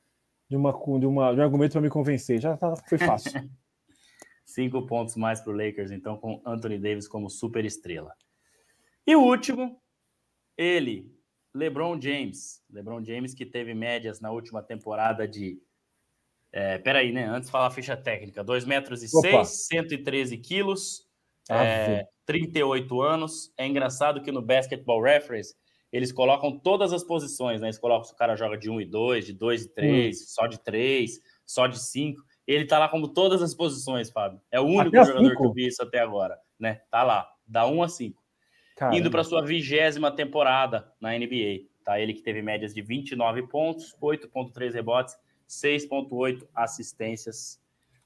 [0.49, 2.41] de, uma, de, uma, de um argumento para me convencer.
[2.41, 3.31] Já tá, foi fácil.
[4.43, 8.11] Cinco pontos mais para o Lakers, então, com Anthony Davis como super estrela.
[9.05, 9.79] E o último,
[10.57, 11.15] ele,
[11.53, 12.63] LeBron James.
[12.71, 15.61] LeBron James que teve médias na última temporada de
[16.51, 17.25] é, peraí, né?
[17.25, 21.07] Antes de falar a ficha técnica: 2 metros e 6, 113 quilos,
[21.51, 23.53] é, 38 anos.
[23.55, 25.53] É engraçado que no Basketball Reference
[25.91, 27.67] eles colocam todas as posições, né?
[27.67, 30.25] Eles colocam se o cara joga de 1 e 2, de 2 e 3, hum.
[30.27, 32.21] só de 3, só de 5.
[32.45, 34.41] Ele tá lá como todas as posições, Fábio.
[34.51, 36.81] É o único até jogador que eu vi isso até agora, né?
[36.89, 38.23] Tá lá, da 1 a 5.
[38.75, 38.97] Caramba.
[38.97, 41.65] Indo para sua vigésima temporada na NBA.
[41.83, 41.99] Tá?
[41.99, 47.59] Ele que teve médias de 29 pontos, 8,3 rebotes 6,8 assistências.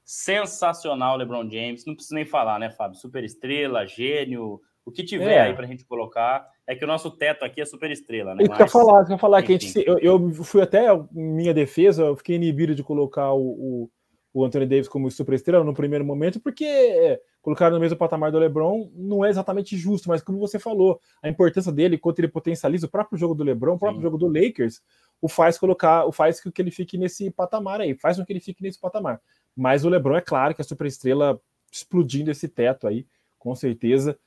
[0.04, 1.84] Sensacional, LeBron James.
[1.84, 2.98] Não precisa nem falar, né, Fábio?
[2.98, 5.40] Super estrela, gênio, o que tiver é.
[5.40, 6.46] aí para a gente colocar.
[6.66, 8.44] É que o nosso teto aqui é super estrela, né?
[8.44, 12.04] Isso que eu falar, eu falar que a gente, eu, eu, fui até minha defesa,
[12.04, 13.90] eu fiquei inibido de colocar o, o,
[14.32, 18.30] o Anthony Davis como super estrela no primeiro momento, porque é, colocar no mesmo patamar
[18.30, 22.28] do LeBron não é exatamente justo, mas como você falou, a importância dele, quanto ele
[22.28, 24.04] potencializa o próprio jogo do LeBron, o próprio Sim.
[24.04, 24.80] jogo do Lakers,
[25.20, 28.32] o faz colocar, o faz com que ele fique nesse patamar aí, faz com que
[28.32, 29.20] ele fique nesse patamar.
[29.54, 31.40] Mas o LeBron é claro que é a superestrela
[31.70, 33.06] explodindo esse teto aí,
[33.38, 34.18] com certeza.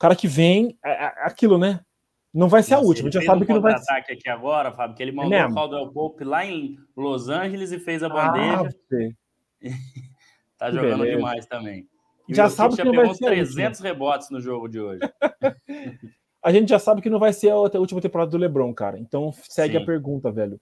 [0.00, 0.78] O cara que vem,
[1.22, 1.80] aquilo, né?
[2.32, 3.92] Não vai ser Nossa, a última, a gente já sabe um que não vai ser.
[3.92, 7.78] aqui agora, Fábio, que ele mandou é o Caldwell Pope lá em Los Angeles e
[7.78, 8.62] fez a bandeja.
[8.62, 9.60] Ah,
[10.56, 11.16] tá jogando beleza.
[11.18, 11.86] demais também.
[12.26, 15.00] E já sabe que não vai ser 300 rebotes no jogo de hoje.
[16.42, 18.98] a gente já sabe que não vai ser a última temporada do LeBron, cara.
[18.98, 19.82] Então segue Sim.
[19.82, 20.58] a pergunta, velho.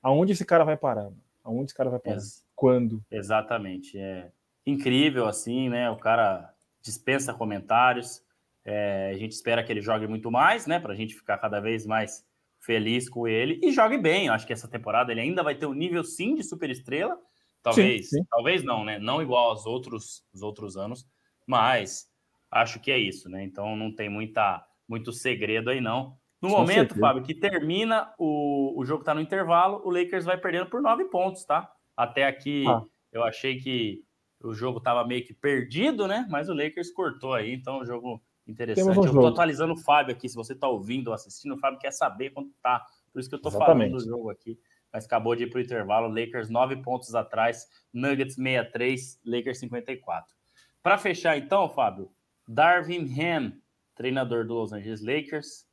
[0.00, 1.10] Aonde esse cara vai parar?
[1.42, 2.18] Aonde esse cara vai parar?
[2.18, 3.02] Ex Quando?
[3.10, 3.98] Exatamente.
[3.98, 4.30] É
[4.64, 5.90] incrível, assim, né?
[5.90, 8.24] O cara dispensa comentários.
[8.68, 10.80] É, a gente espera que ele jogue muito mais, né?
[10.80, 12.26] Para a gente ficar cada vez mais
[12.58, 14.26] feliz com ele e jogue bem.
[14.26, 17.16] Eu acho que essa temporada ele ainda vai ter um nível sim de super estrela.
[17.62, 18.24] Talvez, sim, sim.
[18.28, 18.98] talvez não, né?
[18.98, 21.06] Não igual aos outros, os outros anos,
[21.46, 22.08] mas
[22.50, 23.44] acho que é isso, né?
[23.44, 26.16] Então não tem muita muito segredo aí, não.
[26.42, 27.00] No Com momento, certeza.
[27.00, 31.04] Fábio, que termina o, o jogo está no intervalo, o Lakers vai perdendo por nove
[31.06, 31.72] pontos, tá?
[31.96, 32.82] Até aqui ah.
[33.12, 34.04] eu achei que
[34.42, 36.26] o jogo estava meio que perdido, né?
[36.28, 38.98] Mas o Lakers cortou aí, então o jogo interessante.
[38.98, 41.78] Um eu estou atualizando o Fábio aqui, se você está ouvindo ou assistindo, o Fábio
[41.78, 42.84] quer saber quanto tá.
[43.12, 44.58] Por isso que eu estou falando do jogo aqui.
[44.92, 50.34] Mas acabou de ir para o intervalo, Lakers nove pontos atrás, Nuggets 63, Lakers 54.
[50.82, 52.10] Para fechar então, Fábio,
[52.46, 53.52] Darvin Ham
[53.96, 55.66] treinador do Los Angeles Lakers.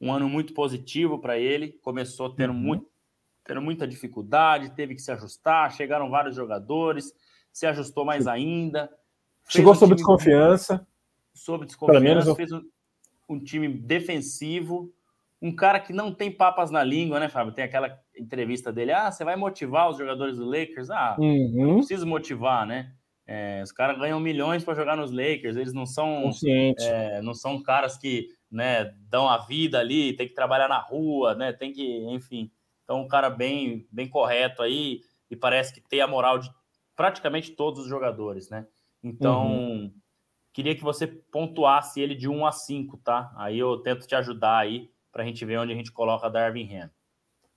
[0.00, 1.78] um ano muito positivo para ele.
[1.82, 2.58] Começou tendo, uhum.
[2.58, 2.90] muito,
[3.44, 5.70] tendo muita dificuldade, teve que se ajustar.
[5.70, 7.12] Chegaram vários jogadores,
[7.52, 8.90] se ajustou mais ainda.
[9.46, 10.84] Chegou sob desconfiança.
[11.34, 12.34] Sob desconfiança, eu...
[12.34, 12.62] fez um,
[13.28, 14.92] um, time defensivo.
[15.40, 17.54] Um cara que não tem papas na língua, né, Fábio?
[17.54, 20.90] Tem aquela entrevista dele: ah, você vai motivar os jogadores do Lakers?
[20.90, 21.66] Ah, uhum.
[21.66, 22.92] não preciso motivar, né?
[23.26, 26.30] É, os caras ganham milhões para jogar nos Lakers, eles não são
[26.80, 31.34] é, não são caras que né, dão a vida ali, tem que trabalhar na rua,
[31.34, 32.50] né, tem que, enfim.
[32.84, 36.50] Então, um cara bem, bem correto aí e parece que tem a moral de
[36.94, 38.66] praticamente todos os jogadores, né?
[39.02, 39.94] Então, uhum.
[40.52, 43.32] Queria que você pontuasse ele de 1 a 5, tá?
[43.36, 46.76] Aí eu tento te ajudar aí para a gente ver onde a gente coloca Darwin
[46.76, 46.90] Ham.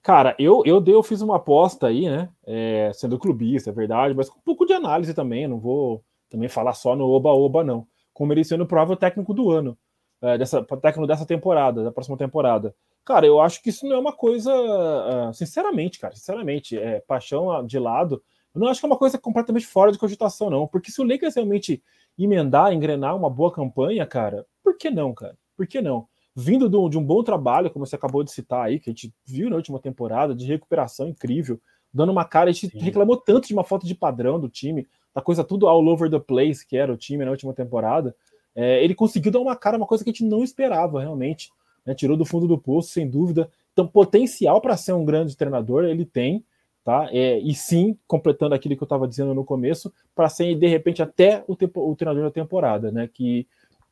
[0.01, 2.29] Cara, eu, eu, dei, eu fiz uma aposta aí, né?
[2.45, 5.47] É, sendo clubista, é verdade, mas com um pouco de análise também.
[5.47, 7.87] Não vou também falar só no oba-oba, não.
[8.13, 9.77] Como ele sendo o provável técnico do ano
[10.21, 12.75] é, dessa técnico dessa temporada, da próxima temporada.
[13.03, 17.63] Cara, eu acho que isso não é uma coisa, uh, sinceramente, cara, sinceramente, é, paixão
[17.65, 20.65] de lado, eu não acho que é uma coisa completamente fora de cogitação, não.
[20.65, 21.83] Porque se o Lakers realmente
[22.23, 25.37] emendar, engrenar uma boa campanha, cara, por que não, cara?
[25.55, 26.07] Por que não?
[26.35, 28.93] Vindo de um, de um bom trabalho, como você acabou de citar aí, que a
[28.93, 31.59] gente viu na última temporada, de recuperação incrível,
[31.93, 32.79] dando uma cara, a gente Sim.
[32.79, 36.19] reclamou tanto de uma falta de padrão do time, da coisa tudo all over the
[36.19, 38.15] place que era o time na última temporada
[38.55, 41.51] é, ele conseguiu dar uma cara, uma coisa que a gente não esperava realmente.
[41.85, 41.93] Né?
[41.93, 43.51] Tirou do fundo do poço, sem dúvida.
[43.73, 46.43] Então, potencial para ser um grande treinador ele tem,
[46.85, 47.09] tá?
[47.11, 51.01] É, e sim, completando aquilo que eu estava dizendo no começo, para ser de repente
[51.01, 53.09] até o, tempo, o, treinador da temporada, né?
[53.11, 53.47] Que,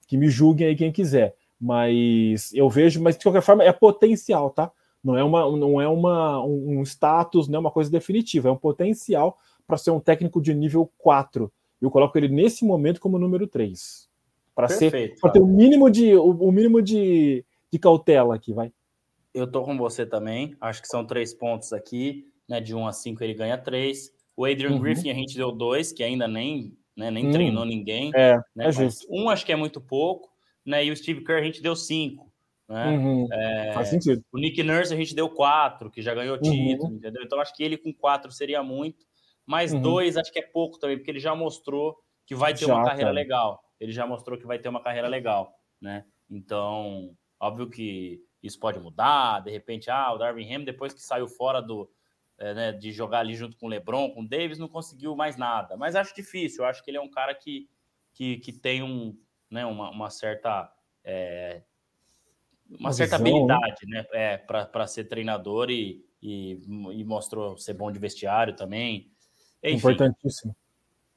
[0.07, 1.35] que me julguem aí quem quiser.
[1.59, 4.71] Mas eu vejo, mas de qualquer forma é potencial, tá?
[5.03, 8.57] Não é, uma, não é uma, um status, não é uma coisa definitiva, é um
[8.57, 11.51] potencial para ser um técnico de nível 4.
[11.81, 14.07] Eu coloco ele nesse momento como número 3
[14.55, 18.71] para ser para ter o mínimo de o, o, mínimo de, de cautela aqui, vai.
[19.33, 20.55] Eu tô com você também.
[20.61, 22.59] Acho que são três pontos aqui, né?
[22.59, 24.11] De um a cinco ele ganha três.
[24.35, 24.79] O Adrian uhum.
[24.79, 27.31] Griffin a gente deu dois, que ainda nem, né, nem hum.
[27.31, 28.11] treinou ninguém.
[28.15, 29.05] É, né, é justo.
[29.09, 30.29] Um acho que é muito pouco,
[30.65, 30.83] né?
[30.83, 32.31] E o Steve Kerr a gente deu cinco.
[32.67, 32.89] Né?
[32.89, 33.27] Uhum.
[33.31, 34.23] É, Faz sentido.
[34.31, 36.41] O Nick Nurse a gente deu quatro, que já ganhou uhum.
[36.41, 36.95] título, uhum.
[36.95, 37.21] entendeu?
[37.23, 39.05] Então acho que ele com quatro seria muito,
[39.45, 39.81] mas uhum.
[39.81, 42.83] dois acho que é pouco também, porque ele já mostrou que vai ter já, uma
[42.83, 43.11] carreira cara.
[43.11, 46.05] legal ele já mostrou que vai ter uma carreira legal, né?
[46.29, 51.27] Então, óbvio que isso pode mudar, de repente, ah, o Darwin Ham, depois que saiu
[51.27, 51.89] fora do,
[52.43, 55.37] é, né, de jogar ali junto com o LeBron, com o Davis, não conseguiu mais
[55.37, 55.77] nada.
[55.77, 57.69] Mas acho difícil, acho que ele é um cara que,
[58.11, 59.17] que, que tem um,
[59.49, 60.69] né, uma, uma certa.
[61.05, 61.61] É,
[62.69, 63.53] uma, uma certa visão, né?
[63.53, 64.05] habilidade, né?
[64.11, 66.59] É, para ser treinador e, e,
[66.91, 69.09] e, mostrou ser bom de vestiário também.
[69.63, 70.53] Enfim, Importantíssimo.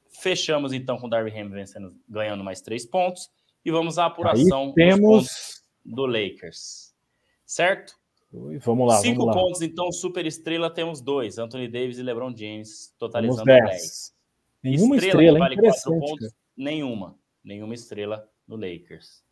[0.09, 3.29] Fechamos então com o Darby Ham vencendo, ganhando mais três pontos.
[3.65, 5.61] E vamos à apuração Aí temos...
[5.83, 6.95] do Lakers.
[7.45, 7.93] Certo?
[8.31, 8.97] Vamos lá.
[8.97, 9.41] Cinco vamos lá.
[9.41, 14.13] pontos, então, super estrela temos dois: Anthony Davis e LeBron James, totalizando 10.
[14.63, 16.33] Nenhuma estrela, estrela vale quatro pontos?
[16.55, 17.15] Nenhuma.
[17.43, 19.23] Nenhuma estrela no Lakers.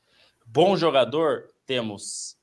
[0.46, 2.38] Bom jogador, temos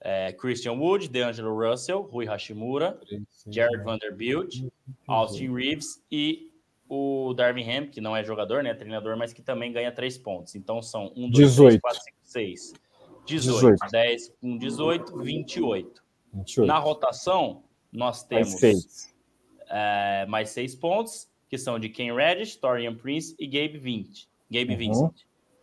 [0.00, 3.00] é, Christian Wood, DeAngelo Russell, Rui Hashimura,
[3.48, 4.64] Jared Vanderbilt,
[5.06, 6.50] Austin Reeves e
[6.88, 10.54] o Darwin Ham, que não é jogador, né, treinador, mas que também ganha três pontos.
[10.54, 11.68] Então são 1, 2, 18.
[11.70, 12.72] 3, 4, 5, 6.
[13.26, 13.90] 18, 18.
[13.90, 16.02] 10 com 18, 28.
[16.34, 16.66] 28.
[16.66, 19.14] Na rotação, nós temos mais seis.
[19.68, 24.28] É, mais seis pontos, que são de Ken Reddish, Torian Prince e Gabe 20.
[24.50, 24.78] Gabe uhum.
[24.78, 25.14] Vincent.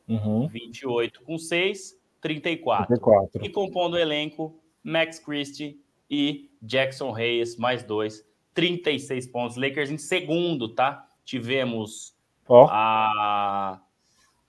[0.08, 0.48] Uhum.
[0.48, 2.88] 28 com 6, 34.
[2.88, 3.46] 34.
[3.46, 9.58] E compondo o elenco, Max Christie e Jackson Reyes, mais dois, 36 pontos.
[9.58, 11.10] Lakers em segundo, tá?
[11.30, 12.16] tivemos
[12.48, 12.66] oh.
[12.70, 13.80] a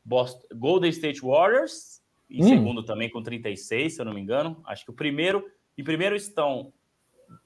[0.03, 2.00] Boston, Golden State Warriors,
[2.31, 2.49] em hum.
[2.49, 4.63] segundo também com 36, se eu não me engano.
[4.65, 5.45] Acho que o primeiro.
[5.77, 6.73] Em primeiro estão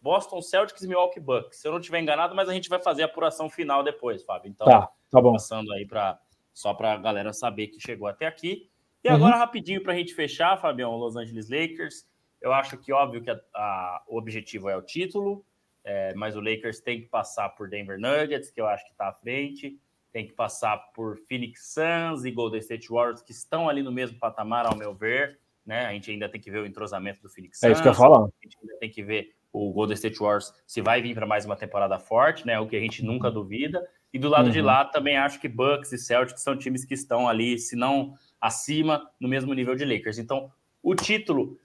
[0.00, 1.58] Boston Celtics e Milwaukee Bucks.
[1.58, 4.50] Se eu não estiver enganado, mas a gente vai fazer a apuração final depois, Fábio.
[4.50, 5.32] Então, tá, tá bom.
[5.32, 6.18] passando aí para
[6.52, 8.70] só para a galera saber que chegou até aqui.
[9.02, 9.16] E uhum.
[9.16, 12.06] agora, rapidinho, para a gente fechar, Fabião, Los Angeles Lakers.
[12.40, 15.44] Eu acho que, óbvio, que a, a, o objetivo é o título.
[15.84, 19.08] É, mas o Lakers tem que passar por Denver Nuggets, que eu acho que está
[19.08, 19.78] à frente,
[20.14, 24.16] tem que passar por Phoenix Suns e Golden State Warriors, que estão ali no mesmo
[24.16, 25.40] patamar, ao meu ver.
[25.66, 25.86] Né?
[25.86, 27.68] A gente ainda tem que ver o entrosamento do Phoenix Suns.
[27.68, 28.20] É isso que eu ia falar.
[28.20, 31.44] A gente ainda tem que ver o Golden State Warriors se vai vir para mais
[31.44, 32.60] uma temporada forte, né?
[32.60, 33.34] O que a gente nunca uhum.
[33.34, 33.84] duvida.
[34.12, 34.52] E do lado uhum.
[34.52, 38.14] de lá também acho que Bucks e Celtics são times que estão ali, se não
[38.40, 40.18] acima, no mesmo nível de Lakers.
[40.18, 40.48] Então,
[40.80, 41.58] o título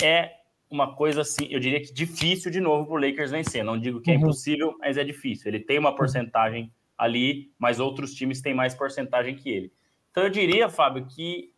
[0.00, 0.30] é
[0.70, 3.64] uma coisa assim, eu diria que difícil de novo para o Lakers vencer.
[3.64, 4.20] Não digo que é uhum.
[4.20, 5.48] impossível, mas é difícil.
[5.48, 5.96] Ele tem uma uhum.
[5.96, 6.72] porcentagem
[7.02, 9.72] ali, mas outros times têm mais porcentagem que ele.
[10.12, 11.52] Então eu diria, Fábio, que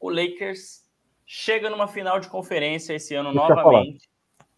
[0.00, 0.86] o Lakers
[1.26, 4.08] chega numa final de conferência esse ano novamente.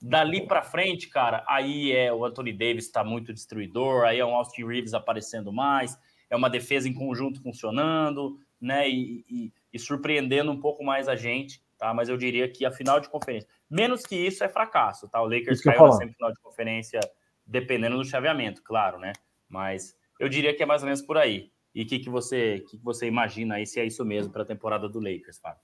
[0.00, 4.36] Dali para frente, cara, aí é o Anthony Davis está muito destruidor, aí é um
[4.36, 5.98] Austin Reeves aparecendo mais,
[6.30, 8.88] é uma defesa em conjunto funcionando, né?
[8.88, 11.92] E, e, e, surpreendendo um pouco mais a gente, tá?
[11.92, 15.20] Mas eu diria que a final de conferência, menos que isso, é fracasso, tá?
[15.20, 17.00] O Lakers caiu na semifinal de conferência,
[17.44, 19.12] dependendo do chaveamento, claro, né?
[19.48, 21.50] Mas eu diria que é mais ou menos por aí.
[21.74, 24.42] E o que, que, você, que, que você imagina aí, se é isso mesmo para
[24.42, 25.60] a temporada do Lakers, Fábio?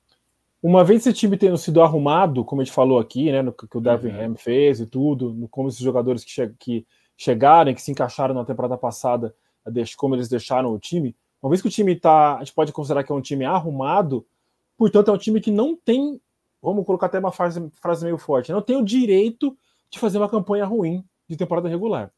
[0.63, 3.77] Uma vez esse time tendo sido arrumado, como a gente falou aqui, né, no que
[3.77, 4.33] o Devin uhum.
[4.33, 6.87] Ham fez e tudo, no, como esses jogadores que, che que
[7.17, 9.35] chegaram, que se encaixaram na temporada passada,
[9.97, 13.05] como eles deixaram o time, uma vez que o time está, a gente pode considerar
[13.05, 14.27] que é um time arrumado,
[14.79, 16.19] portanto é um time que não tem,
[16.63, 19.55] vamos colocar até uma frase, frase meio forte, não tem o direito
[19.91, 22.11] de fazer uma campanha ruim de temporada regular.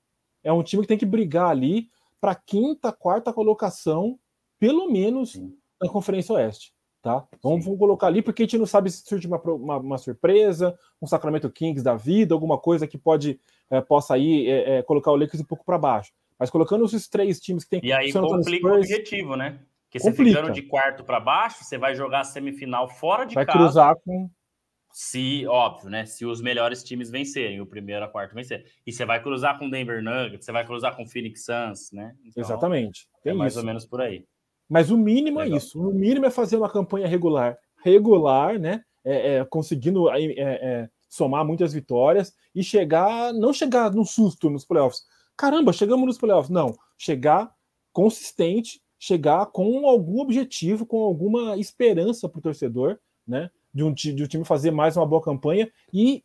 [0.45, 1.89] É um time que tem que brigar ali
[2.21, 4.19] para quinta, quarta colocação,
[4.59, 5.57] pelo menos Sim.
[5.81, 7.25] na Conferência Oeste tá?
[7.41, 10.77] Vamos, vamos, colocar ali, porque a gente não sabe se surge uma, uma, uma, surpresa,
[11.01, 13.39] um Sacramento Kings da vida, alguma coisa que pode
[13.71, 16.13] é, possa aí é, é, colocar o Lakers um pouco para baixo.
[16.37, 19.61] Mas colocando esses três times que tem E aí complica Spurs, o objetivo, né?
[19.85, 23.47] Porque você ficando de quarto para baixo, você vai jogar a semifinal fora de vai
[23.47, 23.57] casa.
[23.57, 24.29] Vai cruzar com
[24.99, 26.07] se, óbvio, né?
[26.07, 28.65] Se os melhores times vencerem, o primeiro a quarto vencer.
[28.87, 31.93] E você vai cruzar com o Denver Nuggets, você vai cruzar com o Phoenix Suns,
[31.93, 32.17] né?
[32.25, 33.07] Então, Exatamente.
[33.23, 33.61] Tem é mais isso.
[33.61, 34.25] ou menos por aí.
[34.67, 35.59] Mas o mínimo é Legal.
[35.59, 35.79] é isso.
[35.79, 37.59] O mínimo é fazer uma campanha regular.
[37.85, 38.83] Regular, né?
[39.05, 44.65] É, é, conseguindo é, é, somar muitas vitórias e chegar, não chegar no susto nos
[44.65, 45.03] playoffs.
[45.37, 46.49] Caramba, chegamos nos playoffs.
[46.49, 47.53] Não, chegar
[47.93, 53.51] consistente, chegar com algum objetivo, com alguma esperança para o torcedor, né?
[53.77, 56.25] De um, de um time fazer mais uma boa campanha e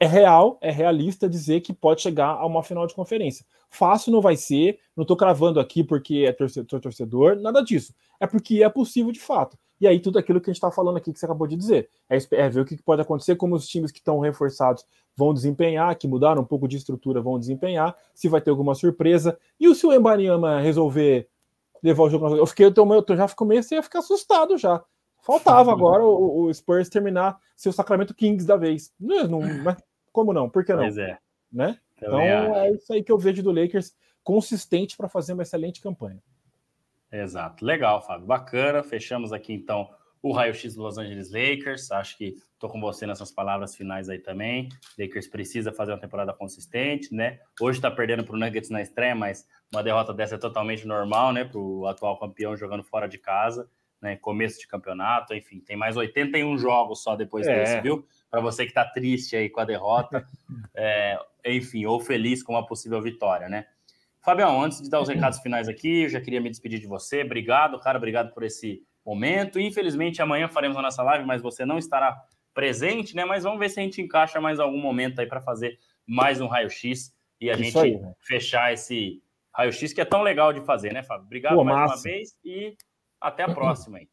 [0.00, 3.44] é real, é realista dizer que pode chegar a uma final de conferência.
[3.68, 7.94] Fácil não vai ser, não estou cravando aqui porque é torcedor, torcedor, nada disso.
[8.18, 9.56] É porque é possível de fato.
[9.80, 11.88] E aí, tudo aquilo que a gente está falando aqui que você acabou de dizer.
[12.08, 14.84] É, é ver o que pode acontecer, como os times que estão reforçados
[15.16, 19.38] vão desempenhar, que mudaram um pouco de estrutura vão desempenhar, se vai ter alguma surpresa.
[19.60, 21.28] E se o Embanyama resolver
[21.82, 22.36] levar o jogo.
[22.36, 24.82] Eu fiquei, eu, eu já comecei a ficar assustado já.
[25.30, 28.92] Faltava agora o, o Spurs terminar seu Sacramento Kings da vez.
[28.98, 29.40] Não, não,
[30.10, 30.50] como não?
[30.50, 30.82] Por que não?
[30.82, 31.18] Pois é.
[31.52, 31.78] Né?
[31.96, 36.20] então é isso aí que eu vejo do Lakers consistente para fazer uma excelente campanha.
[37.12, 37.64] Exato.
[37.64, 38.26] Legal, Fábio.
[38.26, 38.82] Bacana.
[38.82, 39.88] Fechamos aqui então
[40.20, 41.92] o raio-x do Los Angeles Lakers.
[41.92, 44.68] Acho que estou com você nessas palavras finais aí também.
[44.98, 47.38] Lakers precisa fazer uma temporada consistente, né?
[47.60, 51.32] Hoje está perdendo para o Nuggets na estreia, mas uma derrota dessa é totalmente normal,
[51.32, 51.44] né?
[51.44, 53.68] Para o atual campeão jogando fora de casa,
[54.00, 54.16] né?
[54.16, 57.54] Começo de campeonato, enfim, tem mais 81 jogos só depois é.
[57.54, 58.06] desse, viu?
[58.30, 60.24] para você que está triste aí com a derrota,
[60.74, 63.66] é, enfim, ou feliz com uma possível vitória, né?
[64.22, 67.22] Fabião, antes de dar os recados finais aqui, eu já queria me despedir de você.
[67.22, 69.58] Obrigado, cara, obrigado por esse momento.
[69.58, 72.22] Infelizmente, amanhã faremos a nossa live, mas você não estará
[72.52, 73.24] presente, né?
[73.24, 76.46] Mas vamos ver se a gente encaixa mais algum momento aí para fazer mais um
[76.46, 78.12] raio-x e a Isso gente aí, né?
[78.20, 79.22] fechar esse
[79.54, 81.24] raio-x que é tão legal de fazer, né, Fábio?
[81.24, 81.94] Obrigado Pô, mais massa.
[81.94, 82.76] uma vez e
[83.20, 84.08] até a próxima aí.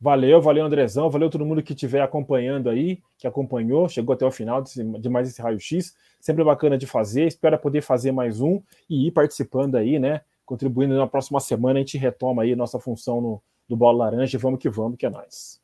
[0.00, 4.30] Valeu, valeu, Andrezão, valeu todo mundo que estiver acompanhando aí, que acompanhou, chegou até o
[4.30, 5.96] final de, de mais esse raio-x.
[6.20, 10.20] Sempre bacana de fazer, espero poder fazer mais um e ir participando aí, né?
[10.46, 14.38] Contribuindo na próxima semana, a gente retoma aí nossa função no, do Bola Laranja.
[14.38, 15.60] Vamos que vamos, que é nóis.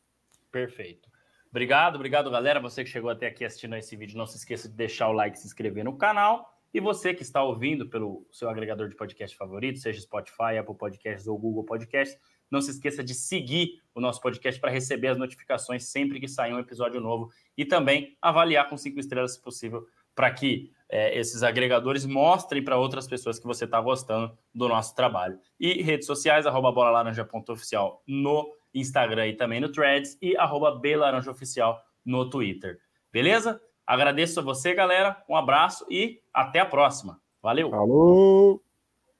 [0.50, 1.08] Perfeito.
[1.48, 2.58] Obrigado, obrigado, galera.
[2.58, 5.38] Você que chegou até aqui assistindo esse vídeo, não se esqueça de deixar o like
[5.38, 6.52] e se inscrever no canal.
[6.74, 11.28] E você que está ouvindo pelo seu agregador de podcast favorito, seja Spotify, Apple Podcasts
[11.28, 12.18] ou Google Podcasts,
[12.50, 16.52] não se esqueça de seguir o nosso podcast para receber as notificações sempre que sair
[16.52, 21.42] um episódio novo e também avaliar com cinco estrelas, se possível, para que é, esses
[21.42, 25.38] agregadores mostrem para outras pessoas que você está gostando do nosso trabalho.
[25.58, 32.28] E redes sociais, arroba bolalaranja.oficial no Instagram e também no Threads e arroba belaranjaoficial no
[32.28, 32.78] Twitter.
[33.12, 33.60] Beleza?
[33.86, 35.22] Agradeço a você, galera.
[35.28, 37.20] Um abraço e até a próxima.
[37.42, 37.70] Valeu!
[37.70, 38.63] Falou!